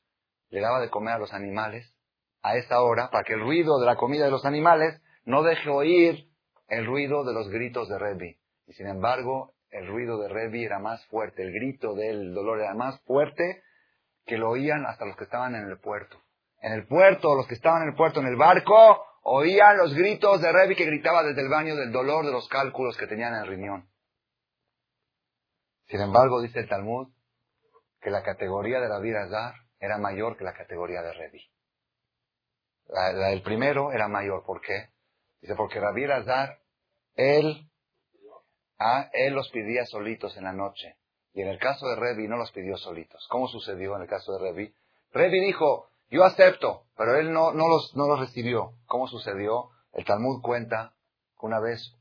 [0.49, 1.95] le daba de comer a los animales
[2.43, 5.69] a esa hora, para que el ruido de la comida de los animales no deje
[5.69, 6.30] oír
[6.71, 8.37] el ruido de los gritos de Rebi.
[8.65, 12.73] Y sin embargo, el ruido de Rebi era más fuerte, el grito del dolor era
[12.73, 13.61] más fuerte
[14.25, 16.17] que lo oían hasta los que estaban en el puerto.
[16.61, 20.41] En el puerto, los que estaban en el puerto, en el barco, oían los gritos
[20.41, 23.41] de Rebi que gritaba desde el baño del dolor de los cálculos que tenían en
[23.41, 23.89] el riñón.
[25.87, 27.09] Sin embargo, dice el Talmud,
[27.99, 31.51] que la categoría de la vida Azar era mayor que la categoría de Revi.
[32.87, 34.89] La, del primero era mayor, ¿por qué?
[35.41, 36.59] Dice, porque Rabbi Azar,
[37.15, 37.69] él,
[38.79, 40.97] ah, él los pidía solitos en la noche.
[41.33, 43.25] Y en el caso de Revi no los pidió solitos.
[43.29, 44.75] ¿Cómo sucedió en el caso de Revi?
[45.11, 48.73] Revi dijo, yo acepto, pero él no, no, los, no los recibió.
[48.85, 49.69] ¿Cómo sucedió?
[49.93, 50.93] El Talmud cuenta
[51.39, 51.95] que una vez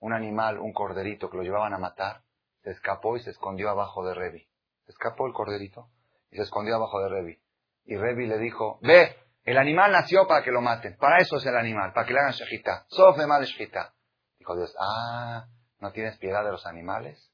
[0.00, 2.22] un animal, un corderito que lo llevaban a matar,
[2.62, 4.46] se escapó y se escondió abajo de Revi.
[4.84, 5.88] Se escapó el corderito
[6.30, 7.38] y se escondió abajo de Revi.
[7.84, 10.96] Y Revi le dijo, ve, el animal nació para que lo maten.
[10.96, 12.84] Para eso es el animal, para que le hagan shejita.
[12.88, 13.94] Sof de mal shejita.
[14.38, 15.46] Dijo Dios, ah,
[15.80, 17.32] ¿no tienes piedad de los animales?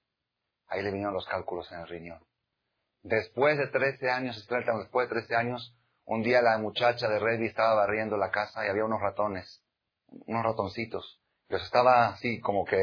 [0.69, 2.21] Ahí le vinieron los cálculos en el riñón.
[3.03, 7.75] Después de 13 años, después de 13 años, un día la muchacha de Revi estaba
[7.75, 9.63] barriendo la casa y había unos ratones,
[10.27, 11.21] unos ratoncitos.
[11.49, 12.79] Los estaba así, como que,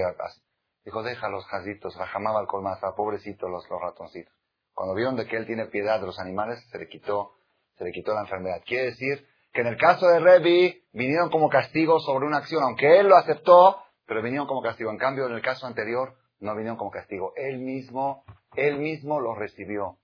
[0.84, 4.34] dijo, deja los jazitos, rajamaba al colmaza, pobrecitos los, los ratoncitos.
[4.74, 7.36] Cuando vieron de que él tiene piedad de los animales, se le quitó,
[7.78, 8.62] se le quitó la enfermedad.
[8.66, 13.00] Quiere decir que en el caso de Revi vinieron como castigo sobre una acción, aunque
[13.00, 14.92] él lo aceptó, pero vinieron como castigo.
[14.92, 17.34] En cambio, en el caso anterior, no vinieron como castigo.
[17.36, 18.24] Él mismo,
[18.56, 19.98] él mismo lo recibió.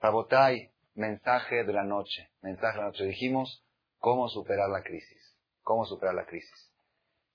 [0.00, 3.04] Rabotai, mensaje de la noche, mensaje de la noche.
[3.04, 3.64] Dijimos,
[3.98, 5.36] cómo superar la crisis.
[5.62, 6.72] Cómo superar la crisis.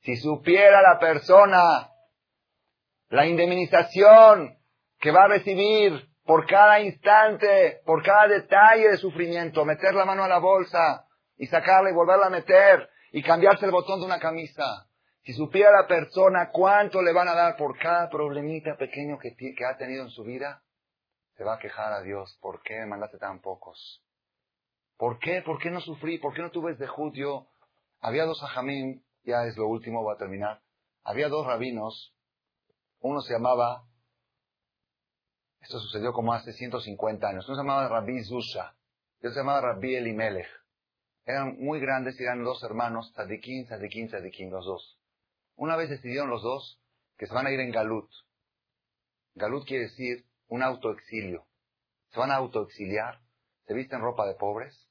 [0.01, 1.89] Si supiera la persona
[3.09, 4.57] la indemnización
[4.99, 10.23] que va a recibir por cada instante, por cada detalle de sufrimiento, meter la mano
[10.23, 14.19] a la bolsa y sacarla y volverla a meter y cambiarse el botón de una
[14.19, 14.87] camisa.
[15.23, 19.33] Si supiera la persona cuánto le van a dar por cada problemita pequeño que,
[19.65, 20.61] ha tenido en su vida,
[21.35, 22.37] se va a quejar a Dios.
[22.43, 24.05] ¿Por qué me mandaste tan pocos?
[24.97, 25.41] ¿Por qué?
[25.41, 26.19] ¿Por qué no sufrí?
[26.19, 27.47] ¿Por qué no tuve de judío?
[28.01, 30.61] Había dos ajamín, ya es lo último, voy a terminar.
[31.03, 32.13] Había dos rabinos.
[32.99, 33.88] Uno se llamaba
[35.61, 37.47] esto sucedió como hace 150 años.
[37.47, 38.75] Uno se llamaba Rabbi Zusha
[39.21, 40.47] y otro se llamaba Rabbi Elimelech.
[41.25, 44.99] Eran muy grandes y eran dos hermanos, Tzadikin, Tzadikin, Tzadikin, los dos.
[45.55, 46.81] Una vez decidieron los dos
[47.17, 48.09] que se van a ir en Galut.
[49.35, 51.45] Galut quiere decir un autoexilio.
[52.11, 53.19] Se van a autoexiliar,
[53.67, 54.89] se visten ropa de pobres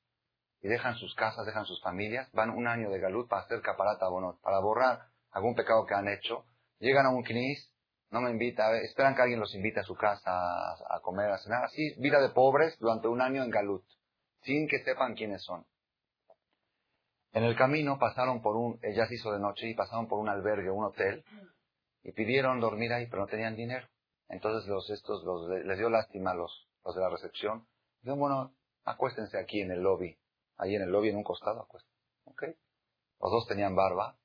[0.60, 4.08] y dejan sus casas, dejan sus familias, van un año de Galut para hacer caparata
[4.08, 6.44] bonot, para borrar algún pecado que han hecho.
[6.78, 7.72] Llegan a un knis
[8.10, 11.64] no me invita, esperan que alguien los invite a su casa a, comer, a cenar.
[11.64, 13.84] Así, vida de pobres durante un año en Galut,
[14.42, 15.66] sin que sepan quiénes son.
[17.32, 20.28] En el camino pasaron por un, ya se hizo de noche y pasaron por un
[20.28, 21.22] albergue, un hotel,
[22.02, 23.86] y pidieron dormir ahí, pero no tenían dinero.
[24.28, 27.66] Entonces los estos los, les dio lástima a los, los de la recepción.
[28.00, 28.54] Dijeron, bueno,
[28.84, 30.18] acuéstense aquí en el lobby,
[30.56, 31.98] ahí en el lobby en un costado, acuéstense.
[32.24, 32.42] ¿Ok?
[33.20, 34.16] Los dos tenían barba.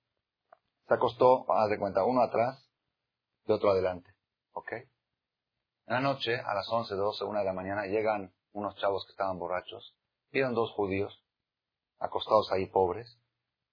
[0.88, 2.62] Se acostó, haz de cuenta, uno atrás
[3.46, 4.14] de otro adelante.
[4.54, 4.72] ¿Ok?
[4.74, 9.12] En la noche, a las 11, 12, 1 de la mañana, llegan unos chavos que
[9.12, 9.96] estaban borrachos.
[10.32, 11.24] Vieron dos judíos,
[12.00, 13.20] acostados ahí pobres,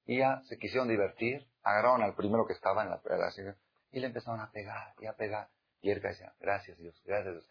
[0.06, 3.56] y ya se quisieron divertir, agarraron al primero que estaba en la pedacita
[3.92, 5.48] y le empezaron a pegar y a pegar.
[5.82, 7.46] Y él decía, gracias Dios, gracias Dios,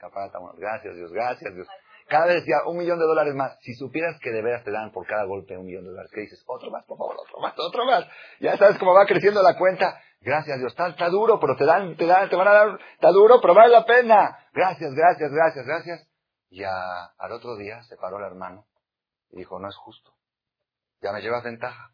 [0.57, 1.67] gracias Dios, gracias Dios.
[2.09, 3.57] Cada vez decía, un millón de dólares más.
[3.61, 6.21] Si supieras que de veras te dan por cada golpe un millón de dólares, ¿qué
[6.21, 6.43] dices?
[6.47, 8.05] Otro más, por favor, otro más, otro más.
[8.39, 10.01] Ya sabes cómo va creciendo la cuenta.
[10.21, 13.39] Gracias Dios, está, duro, pero te dan, te dan, te van a dar, está duro,
[13.41, 14.37] pero vale la pena.
[14.53, 16.09] Gracias, gracias, gracias, gracias.
[16.49, 18.65] Y al otro día se paró el hermano
[19.31, 20.11] y dijo, no es justo.
[21.01, 21.91] Ya me llevas ventaja.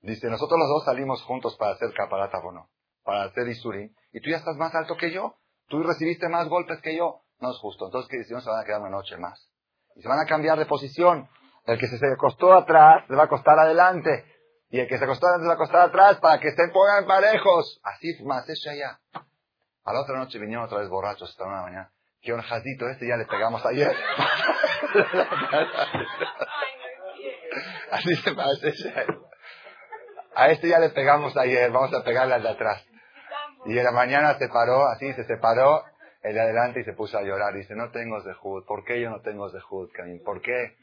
[0.00, 2.70] Dice, nosotros los dos salimos juntos para hacer caparata no,
[3.04, 5.36] para hacer isurín, y tú ya estás más alto que yo.
[5.68, 7.22] Tú recibiste más golpes que yo.
[7.42, 7.86] No es justo.
[7.86, 8.44] Entonces, ¿qué decimos?
[8.44, 9.50] Se van a quedar una noche más.
[9.96, 11.28] Y se van a cambiar de posición.
[11.66, 14.24] El que se acostó atrás se va a acostar adelante.
[14.70, 17.80] Y el que se acostó antes va a acostar atrás para que se pongan parejos.
[17.82, 19.00] Así más, es allá.
[19.84, 21.90] A la otra noche vinieron otra vez borrachos hasta una mañana.
[22.20, 23.92] Que un jazito, este ya le pegamos ayer.
[27.90, 28.72] Así se parece.
[30.36, 32.86] A este ya le pegamos ayer, vamos a pegarle al de atrás.
[33.66, 35.84] Y en la mañana se paró, así se separó
[36.22, 37.54] el de adelante y se puso a llorar.
[37.54, 38.64] Dice, no tengo Zehut.
[38.66, 40.22] ¿Por qué yo no tengo Zehut, Camín?
[40.22, 40.76] ¿Por qué?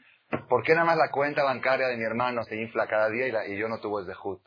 [0.48, 3.58] ¿Por qué nada más la cuenta bancaria de mi hermano se infla cada día y,
[3.58, 4.42] yo no tuve Zehut?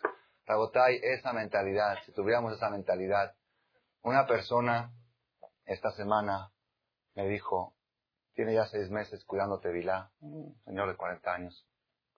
[0.46, 3.34] Rabotai, esa mentalidad, si tuviéramos esa mentalidad.
[4.02, 4.91] Una persona
[5.66, 6.52] esta semana
[7.16, 7.74] me dijo,
[8.34, 11.68] tiene ya seis meses cuidando Tevilá, un señor de 40 años.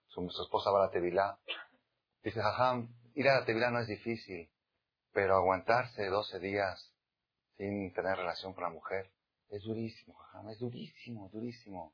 [0.07, 1.37] Su, esposa va a la Tevilá.
[2.23, 4.49] Dice, jajam, ir a la Tevilá no es difícil.
[5.13, 6.94] Pero aguantarse 12 días
[7.57, 9.11] sin tener relación con la mujer
[9.49, 10.17] es durísimo,
[10.49, 11.93] es durísimo, durísimo.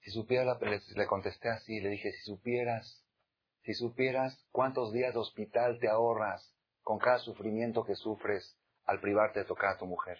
[0.00, 3.04] Si supiera, la, le, contesté así, le dije, si supieras,
[3.62, 9.40] si supieras cuántos días de hospital te ahorras con cada sufrimiento que sufres al privarte
[9.40, 10.18] de tocar a tu mujer.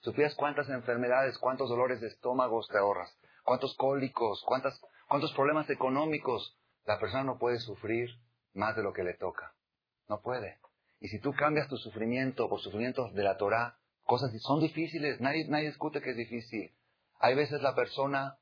[0.00, 6.56] Supieras cuántas enfermedades, cuántos dolores de estómagos te ahorras, cuántos cólicos, cuántas, cuántos problemas económicos.
[6.84, 8.08] La persona no puede sufrir
[8.54, 9.52] más de lo que le toca.
[10.08, 10.60] No puede.
[11.00, 15.46] Y si tú cambias tu sufrimiento por sufrimientos de la Torah, cosas son difíciles, nadie,
[15.48, 16.72] nadie discute que es difícil.
[17.18, 18.38] Hay veces la persona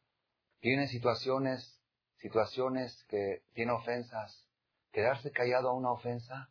[0.60, 1.80] tiene situaciones,
[2.18, 4.46] situaciones que tiene ofensas.
[4.92, 6.50] Quedarse callado a una ofensa,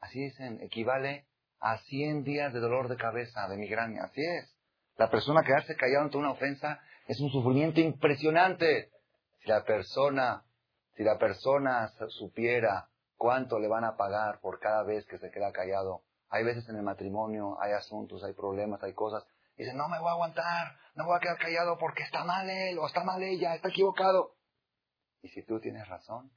[0.00, 1.26] así dicen, equivale
[1.60, 4.04] a 100 días de dolor de cabeza, de migraña.
[4.04, 4.56] Así es.
[4.96, 8.90] La persona quedarse callado ante una ofensa es un sufrimiento impresionante.
[9.40, 10.44] Si la persona,
[10.96, 15.52] si la persona supiera cuánto le van a pagar por cada vez que se queda
[15.52, 19.24] callado, hay veces en el matrimonio, hay asuntos, hay problemas, hay cosas.
[19.56, 22.48] Y dicen, no me voy a aguantar, no voy a quedar callado porque está mal
[22.48, 24.36] él o está mal ella, está equivocado.
[25.22, 26.30] Y si tú tienes razón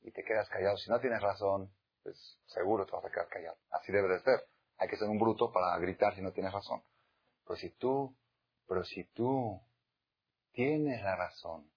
[0.00, 3.56] y te quedas callado, si no tienes razón, pues seguro te vas a quedar callado.
[3.70, 4.40] Así debe de ser.
[4.78, 6.82] Hay que ser un bruto para gritar si no tienes razón.
[7.46, 8.16] Pero si tú,
[8.66, 9.60] pero si tú
[10.52, 11.70] tienes la razón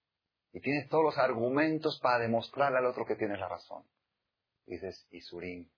[0.52, 3.84] y tienes todos los argumentos para demostrarle al otro que tienes la razón,
[4.66, 5.70] dices, Isurín,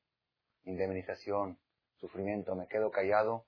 [0.65, 1.59] indemnización,
[1.97, 3.47] sufrimiento, me quedo callado.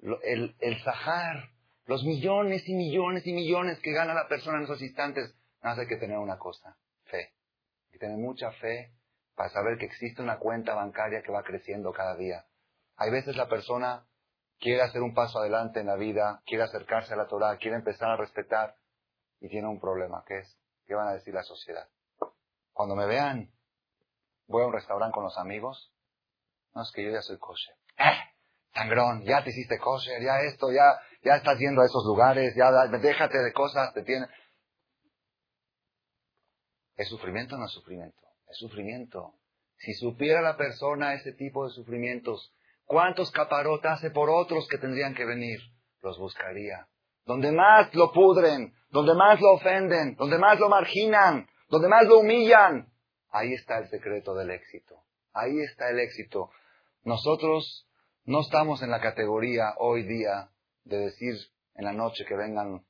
[0.00, 1.50] El, el Sahar,
[1.86, 5.78] los millones y millones y millones que gana la persona en esos instantes, nada más
[5.78, 7.34] hay que tener una cosa, fe.
[7.86, 8.92] Hay que tener mucha fe
[9.34, 12.44] para saber que existe una cuenta bancaria que va creciendo cada día.
[12.96, 14.06] Hay veces la persona
[14.58, 18.10] quiere hacer un paso adelante en la vida, quiere acercarse a la Torah, quiere empezar
[18.10, 18.76] a respetar
[19.40, 21.88] y tiene un problema, que es, ¿qué van a decir la sociedad?
[22.72, 23.50] Cuando me vean,
[24.46, 25.92] voy a un restaurante con los amigos,
[26.74, 27.74] no, es que yo ya soy kosher.
[27.98, 28.30] ¡Eh!
[28.72, 32.70] Sangrón, ya te hiciste kosher, ya esto, ya, ya estás yendo a esos lugares, ya
[32.86, 34.26] déjate de cosas, te tiene.
[36.96, 38.20] ¿Es sufrimiento o no es sufrimiento?
[38.48, 39.34] Es sufrimiento.
[39.78, 42.54] Si supiera la persona ese tipo de sufrimientos,
[42.84, 45.58] ¿cuántos caparot hace por otros que tendrían que venir?
[46.02, 46.86] Los buscaría.
[47.24, 52.18] Donde más lo pudren, donde más lo ofenden, donde más lo marginan, donde más lo
[52.18, 52.92] humillan.
[53.30, 55.02] Ahí está el secreto del éxito.
[55.32, 56.50] Ahí está el éxito.
[57.02, 57.88] Nosotros
[58.24, 60.50] no estamos en la categoría hoy día
[60.84, 61.34] de decir
[61.74, 62.84] en la noche que vengan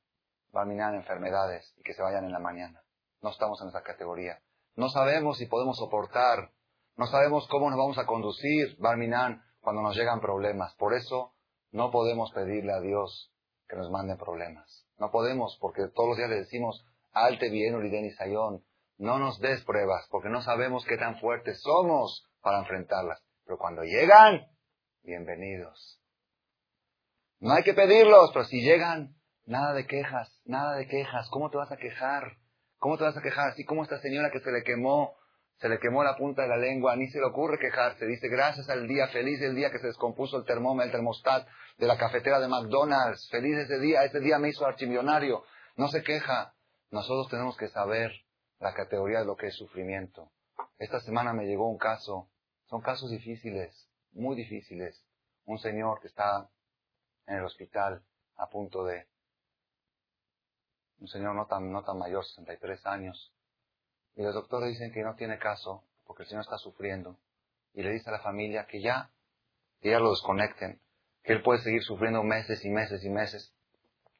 [0.66, 2.82] minar enfermedades y que se vayan en la mañana.
[3.22, 4.40] No estamos en esa categoría.
[4.74, 6.50] No sabemos si podemos soportar,
[6.96, 10.74] no sabemos cómo nos vamos a conducir, Barminan, cuando nos llegan problemas.
[10.74, 11.34] Por eso
[11.70, 13.32] no podemos pedirle a Dios
[13.68, 14.88] que nos mande problemas.
[14.98, 18.64] No podemos, porque todos los días le decimos, alte bien, uriden y sayón,
[18.98, 23.22] no nos des pruebas, porque no sabemos qué tan fuertes somos para enfrentarlas.
[23.50, 24.46] Pero cuando llegan,
[25.02, 26.00] bienvenidos.
[27.40, 31.28] No hay que pedirlos, pero si llegan, nada de quejas, nada de quejas.
[31.30, 32.36] ¿Cómo te vas a quejar?
[32.78, 33.48] ¿Cómo te vas a quejar?
[33.48, 35.16] Así como esta señora que se le quemó,
[35.56, 38.06] se le quemó la punta de la lengua, ni se le ocurre quejarse.
[38.06, 41.86] Dice, gracias al día, feliz el día que se descompuso el termómetro, el termostat de
[41.88, 43.28] la cafetera de McDonald's.
[43.32, 45.42] Feliz ese día, ese día me hizo archimillonario.
[45.74, 46.54] No se queja.
[46.92, 48.12] Nosotros tenemos que saber
[48.60, 50.30] la categoría de lo que es sufrimiento.
[50.78, 52.30] Esta semana me llegó un caso
[52.70, 55.04] son casos difíciles, muy difíciles.
[55.44, 56.48] Un señor que está
[57.26, 58.02] en el hospital
[58.36, 59.08] a punto de...
[61.00, 63.34] Un señor no tan, no tan mayor, 63 años.
[64.14, 67.18] Y los doctores dicen que no tiene caso porque el señor está sufriendo.
[67.74, 69.10] Y le dice a la familia que ya,
[69.80, 70.80] que ya lo desconecten,
[71.24, 73.52] que él puede seguir sufriendo meses y meses y meses.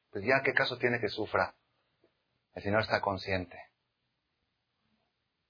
[0.09, 1.55] Pues ya, ¿qué caso tiene que sufra?
[2.53, 3.57] El Señor está consciente.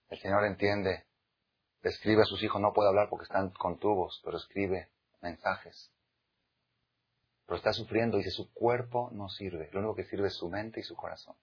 [0.10, 1.06] El Señor entiende
[1.90, 4.90] escribe a sus hijos, no puede hablar porque están con tubos, pero escribe
[5.22, 5.92] mensajes.
[7.46, 10.80] Pero está sufriendo, dice, su cuerpo no sirve, lo único que sirve es su mente
[10.80, 11.36] y su corazón.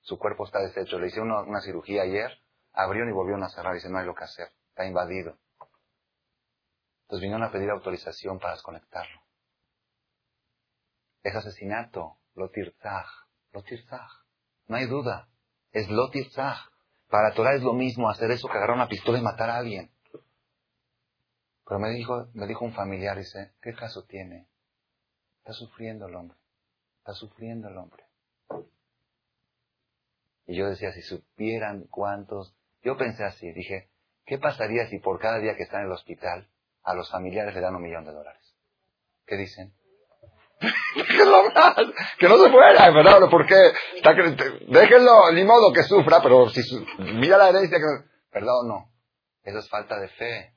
[0.00, 0.98] Su cuerpo está deshecho.
[0.98, 2.30] Le hicieron una, cirugía ayer,
[2.72, 5.38] abrieron y volvieron a cerrar, dice, no hay lo que hacer, está invadido.
[7.02, 9.20] Entonces vinieron a pedir autorización para desconectarlo.
[11.22, 13.06] Es asesinato, lotirzaj,
[13.52, 14.10] lotirzaj.
[14.68, 15.28] No hay duda,
[15.72, 16.69] es lotirzaj.
[17.10, 19.90] Para Torah es lo mismo hacer eso que agarrar una pistola y matar a alguien.
[21.66, 24.48] Pero me dijo, me dijo un familiar, dice, ¿qué caso tiene?
[25.38, 26.38] Está sufriendo el hombre.
[26.98, 28.04] Está sufriendo el hombre.
[30.46, 32.54] Y yo decía, si supieran cuántos...
[32.82, 33.90] Yo pensé así, dije,
[34.24, 36.48] ¿qué pasaría si por cada día que está en el hospital
[36.82, 38.54] a los familiares le dan un millón de dólares?
[39.26, 39.74] ¿Qué dicen?
[42.18, 43.20] Que no se fuera, ¿verdad?
[43.30, 43.54] Porque
[43.96, 46.60] está, déjenlo, ni modo que sufra, pero si
[46.98, 47.84] mira la herencia, que,
[48.32, 48.90] ¿verdad o no?
[49.42, 50.54] Eso es falta de fe.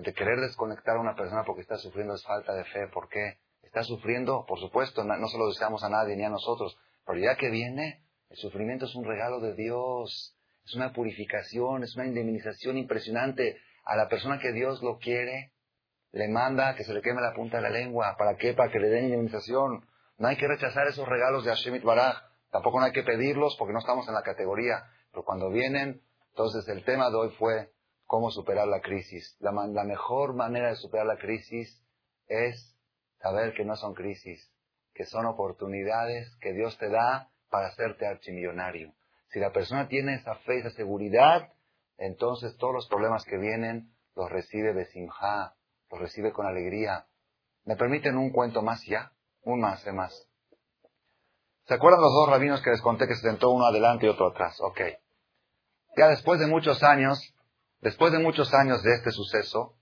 [0.00, 2.88] de querer desconectar a una persona porque está sufriendo es falta de fe.
[2.92, 3.38] ¿Por qué?
[3.62, 6.76] Está sufriendo, por supuesto, no se lo deseamos a nadie ni a nosotros,
[7.06, 11.94] pero ya que viene, el sufrimiento es un regalo de Dios, es una purificación, es
[11.96, 13.58] una indemnización impresionante.
[13.86, 15.52] A la persona que Dios lo quiere,
[16.14, 18.14] le manda que se le queme la punta de la lengua.
[18.16, 18.54] ¿Para qué?
[18.54, 19.84] Para que le den indemnización.
[20.16, 22.22] No hay que rechazar esos regalos de Hashem Baraj.
[22.52, 24.84] Tampoco no hay que pedirlos porque no estamos en la categoría.
[25.10, 27.72] Pero cuando vienen, entonces el tema de hoy fue
[28.06, 29.36] cómo superar la crisis.
[29.40, 31.82] La, mejor manera de superar la crisis
[32.28, 32.76] es
[33.18, 34.52] saber que no son crisis,
[34.94, 38.94] que son oportunidades que Dios te da para hacerte archimillonario.
[39.30, 41.52] Si la persona tiene esa fe, esa seguridad,
[41.98, 44.84] entonces todos los problemas que vienen los recibe de
[45.94, 47.06] los recibe con alegría.
[47.64, 49.12] ¿Me permiten un cuento más ya?
[49.42, 50.28] Un más, más.
[51.66, 54.28] ¿Se acuerdan los dos rabinos que les conté que se sentó uno adelante y otro
[54.28, 54.58] atrás?
[54.60, 54.80] Ok.
[55.96, 57.34] Ya después de muchos años,
[57.84, 59.74] Después de muchos años de este suceso,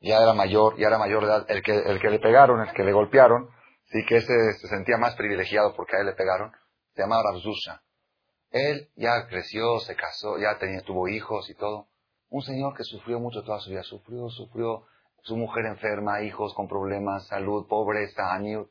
[0.00, 2.74] ya era mayor, ya era mayor de edad, el que, el que le pegaron, el
[2.74, 3.48] que le golpearon,
[3.84, 6.50] sí que ese se sentía más privilegiado porque a él le pegaron,
[6.96, 7.80] se llamaba Rabzusha.
[8.50, 11.86] Él ya creció, se casó, ya tenía, tuvo hijos y todo.
[12.28, 14.86] Un señor que sufrió mucho toda su vida, sufrió, sufrió,
[15.28, 18.70] su mujer enferma, hijos con problemas, salud, pobreza, añut.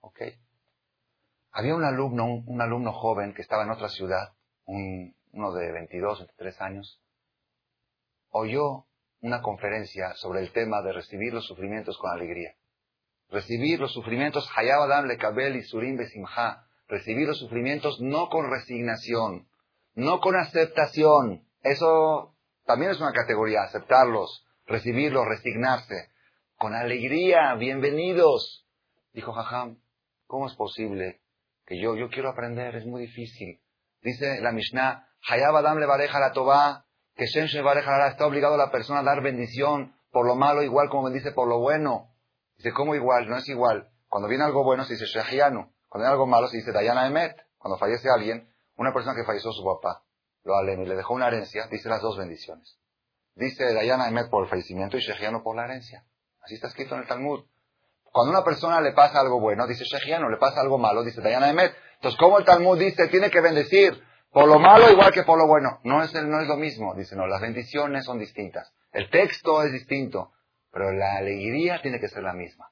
[0.00, 0.20] ¿Ok?
[1.52, 4.34] Había un alumno, un, alumno joven que estaba en otra ciudad,
[4.64, 7.00] un, uno de 22, 23 años,
[8.30, 8.86] oyó
[9.20, 12.54] una conferencia sobre el tema de recibir los sufrimientos con alegría.
[13.30, 16.66] Recibir los sufrimientos, Hayabadam Lekabel y Surim Besimha.
[16.88, 19.48] Recibir los sufrimientos no con resignación,
[19.94, 21.46] no con aceptación.
[21.62, 22.34] Eso
[22.64, 26.10] también es una categoría, aceptarlos, recibirlos, resignarse.
[26.56, 28.66] Con alegría, bienvenidos.
[29.12, 29.78] Dijo Jajam,
[30.26, 31.20] ¿cómo es posible
[31.66, 32.74] que yo, yo quiero aprender?
[32.74, 33.60] Es muy difícil.
[34.02, 36.84] Dice la Mishnah, Hayabadam le bareja la Tobá
[37.14, 40.88] que Shem Shevarech está obligado a la persona a dar bendición por lo malo igual
[40.88, 42.14] como bendice por lo bueno.
[42.56, 43.28] Dice, ¿cómo igual?
[43.28, 43.90] No es igual.
[44.08, 45.72] Cuando viene algo bueno se dice Shehianu.
[45.88, 47.36] Cuando viene algo malo se dice Dayana Emet.
[47.58, 50.02] Cuando fallece alguien, una persona que falleció su papá,
[50.44, 52.78] lo alem y le dejó una herencia, dice las dos bendiciones.
[53.36, 56.04] Dice Dayana Emet por el fallecimiento y Shehianu por la herencia.
[56.42, 57.44] Así está escrito en el Talmud.
[58.04, 61.20] Cuando a una persona le pasa algo bueno, dice Shehianu, le pasa algo malo, dice
[61.20, 61.74] Dayana Emet.
[61.96, 64.02] Entonces, ¿cómo el Talmud dice, tiene que bendecir
[64.36, 65.80] por lo malo igual que por lo bueno.
[65.84, 66.94] No es, no es lo mismo.
[66.94, 68.70] Dice, no, las bendiciones son distintas.
[68.92, 70.32] El texto es distinto,
[70.70, 72.68] pero la alegría tiene que ser la misma.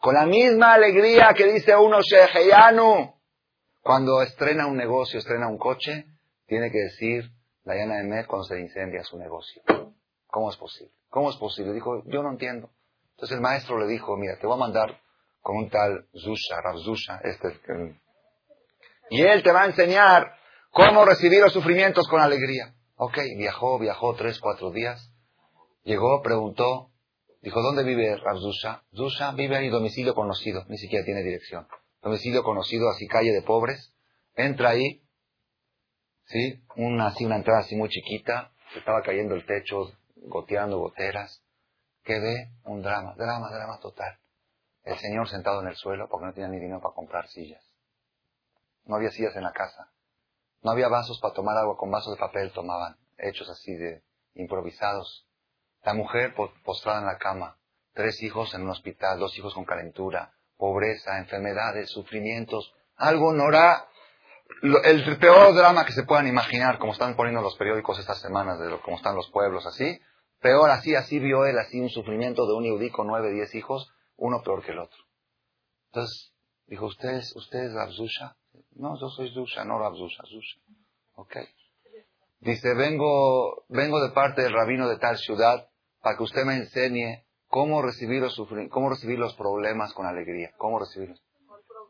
[0.00, 3.14] Con la misma alegría que dice uno Sheheyanu.
[3.80, 6.04] Cuando estrena un negocio, estrena un coche,
[6.46, 7.30] tiene que decir
[7.62, 9.62] la llana de Met cuando se incendia su negocio.
[10.34, 10.92] ¿Cómo es posible?
[11.10, 11.72] ¿Cómo es posible?
[11.72, 12.70] Dijo, yo no entiendo.
[13.12, 15.00] Entonces el maestro le dijo, mira, te voy a mandar
[15.40, 17.60] con un tal Zusha, Rav Zusha, este,
[19.10, 20.34] y él te va a enseñar
[20.74, 22.74] ¿Cómo recibir los sufrimientos con alegría?
[22.96, 25.08] Ok, viajó, viajó tres, cuatro días.
[25.84, 26.90] Llegó, preguntó,
[27.42, 28.82] dijo, ¿dónde vive Rabzusha?
[28.92, 31.68] Zusha vive ahí, domicilio conocido, ni siquiera tiene dirección.
[32.02, 33.94] Domicilio conocido, así calle de pobres.
[34.34, 35.00] Entra ahí,
[36.24, 36.64] ¿sí?
[36.74, 39.92] Una, así, una entrada así muy chiquita, estaba cayendo el techo,
[40.24, 41.42] goteando goteras.
[42.02, 42.50] ¿Qué ve?
[42.64, 44.18] Un drama, drama, drama total.
[44.82, 47.64] El señor sentado en el suelo porque no tenía ni dinero para comprar sillas.
[48.84, 49.90] No había sillas en la casa.
[50.62, 54.02] No había vasos para tomar agua, con vasos de papel tomaban, hechos así de
[54.34, 55.26] improvisados.
[55.82, 56.34] La mujer
[56.64, 57.58] postrada en la cama,
[57.92, 62.74] tres hijos en un hospital, dos hijos con calentura, pobreza, enfermedades, sufrimientos.
[62.96, 63.86] Algo no era
[64.62, 68.70] el peor drama que se puedan imaginar, como están poniendo los periódicos estas semanas, de
[68.70, 70.00] lo, como están los pueblos, así.
[70.44, 73.90] Peor así, así vio él, así un sufrimiento de un yudí con nueve, diez hijos,
[74.18, 74.98] uno peor que el otro.
[75.86, 76.34] Entonces,
[76.66, 78.36] dijo, ¿ustedes, ustedes, Abzusha?
[78.72, 80.60] No, yo soy Zusha, no Rabzusha, Zusha.
[81.14, 81.36] Ok.
[82.40, 85.66] Dice, vengo, vengo de parte del rabino de tal ciudad
[86.02, 88.38] para que usted me enseñe cómo recibir los,
[88.70, 90.50] cómo recibir los problemas con alegría.
[90.58, 91.22] ¿Cómo recibirlos?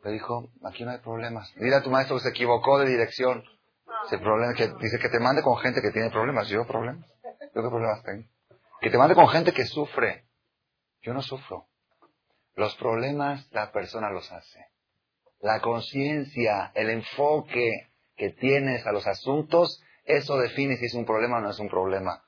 [0.04, 1.52] Le dijo, aquí no hay problemas.
[1.56, 3.42] Dile a tu maestro que se equivocó de dirección.
[4.06, 6.46] Ese problema, que, dice que te mande con gente que tiene problemas.
[6.46, 7.04] ¿Yo problemas?
[7.52, 8.33] ¿Yo qué problemas tengo?
[8.84, 10.26] Que te mande con gente que sufre.
[11.02, 11.66] Yo no sufro.
[12.54, 14.74] Los problemas la persona los hace
[15.44, 17.70] la conciencia, el enfoque
[18.16, 21.68] que tienes a los asuntos, eso define si es un problema o no es un
[21.68, 22.22] problema.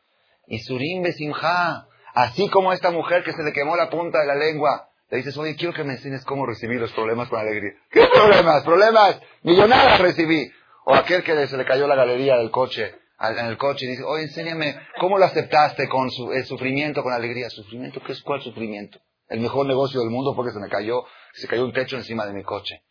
[0.46, 4.34] Y Surim Besimha, así como esta mujer que se le quemó la punta de la
[4.34, 7.72] lengua, le dices, oye, quiero que me enseñes cómo recibir los problemas con alegría.
[7.90, 8.64] ¿Qué problemas?
[8.64, 10.52] Problemas, millonadas recibí.
[10.84, 14.02] O aquel que se le cayó la galería del coche, en el coche, y dice,
[14.04, 17.48] oye, enséñame, ¿cómo lo aceptaste con su, el sufrimiento, con alegría?
[17.48, 18.00] ¿Sufrimiento?
[18.04, 19.00] ¿Qué es cuál sufrimiento?
[19.28, 22.32] El mejor negocio del mundo porque se me cayó, se cayó un techo encima de
[22.32, 22.82] mi coche.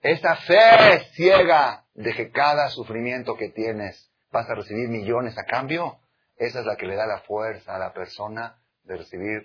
[0.00, 5.98] Esa fe ciega de que cada sufrimiento que tienes vas a recibir millones a cambio,
[6.36, 9.42] esa es la que le da la fuerza a la persona de recibir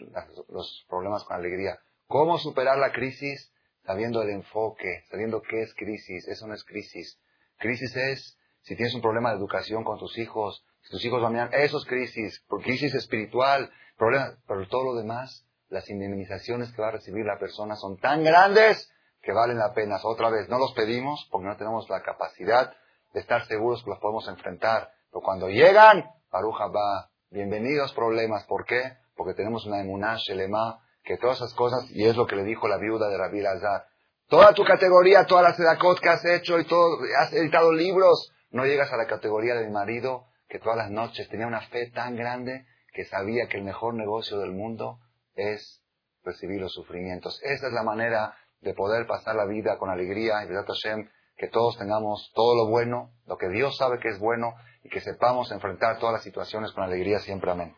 [0.49, 1.79] los problemas con alegría.
[2.07, 3.51] ¿Cómo superar la crisis?
[3.83, 6.27] Sabiendo el enfoque, sabiendo qué es crisis.
[6.27, 7.19] Eso no es crisis.
[7.57, 11.35] Crisis es si tienes un problema de educación con tus hijos, si tus hijos van
[11.35, 16.89] a eso es crisis, crisis espiritual, problema, pero todo lo demás, las indemnizaciones que va
[16.89, 18.91] a recibir la persona son tan grandes
[19.21, 19.97] que valen la pena.
[20.03, 22.73] Otra vez, no los pedimos porque no tenemos la capacidad
[23.13, 24.91] de estar seguros que los podemos enfrentar.
[25.09, 28.45] Pero cuando llegan, Baruja va, bienvenidos problemas.
[28.45, 28.97] ¿Por qué?
[29.15, 32.67] Porque tenemos una emuná, shelema, que todas esas cosas, y es lo que le dijo
[32.67, 33.85] la viuda de Rabbi Lazar,
[34.27, 38.65] toda tu categoría, todas las sedacot que has hecho y todo, has editado libros, no
[38.65, 42.15] llegas a la categoría de mi marido que todas las noches tenía una fe tan
[42.15, 44.99] grande que sabía que el mejor negocio del mundo
[45.33, 45.83] es
[46.23, 47.41] recibir los sufrimientos.
[47.43, 51.77] Esa es la manera de poder pasar la vida con alegría y Hashem, que todos
[51.79, 54.53] tengamos todo lo bueno, lo que Dios sabe que es bueno
[54.83, 57.49] y que sepamos enfrentar todas las situaciones con alegría siempre.
[57.49, 57.75] Amén.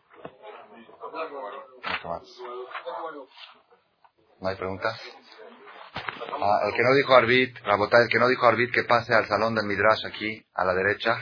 [4.40, 5.00] ¿No hay preguntas?
[6.18, 9.54] Ah, el que no dijo Arbit, el que no dijo Arbit que pase al salón
[9.54, 11.18] del Midrash aquí, a la derecha.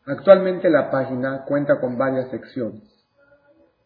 [0.06, 2.91] Actualmente la página cuenta con varias secciones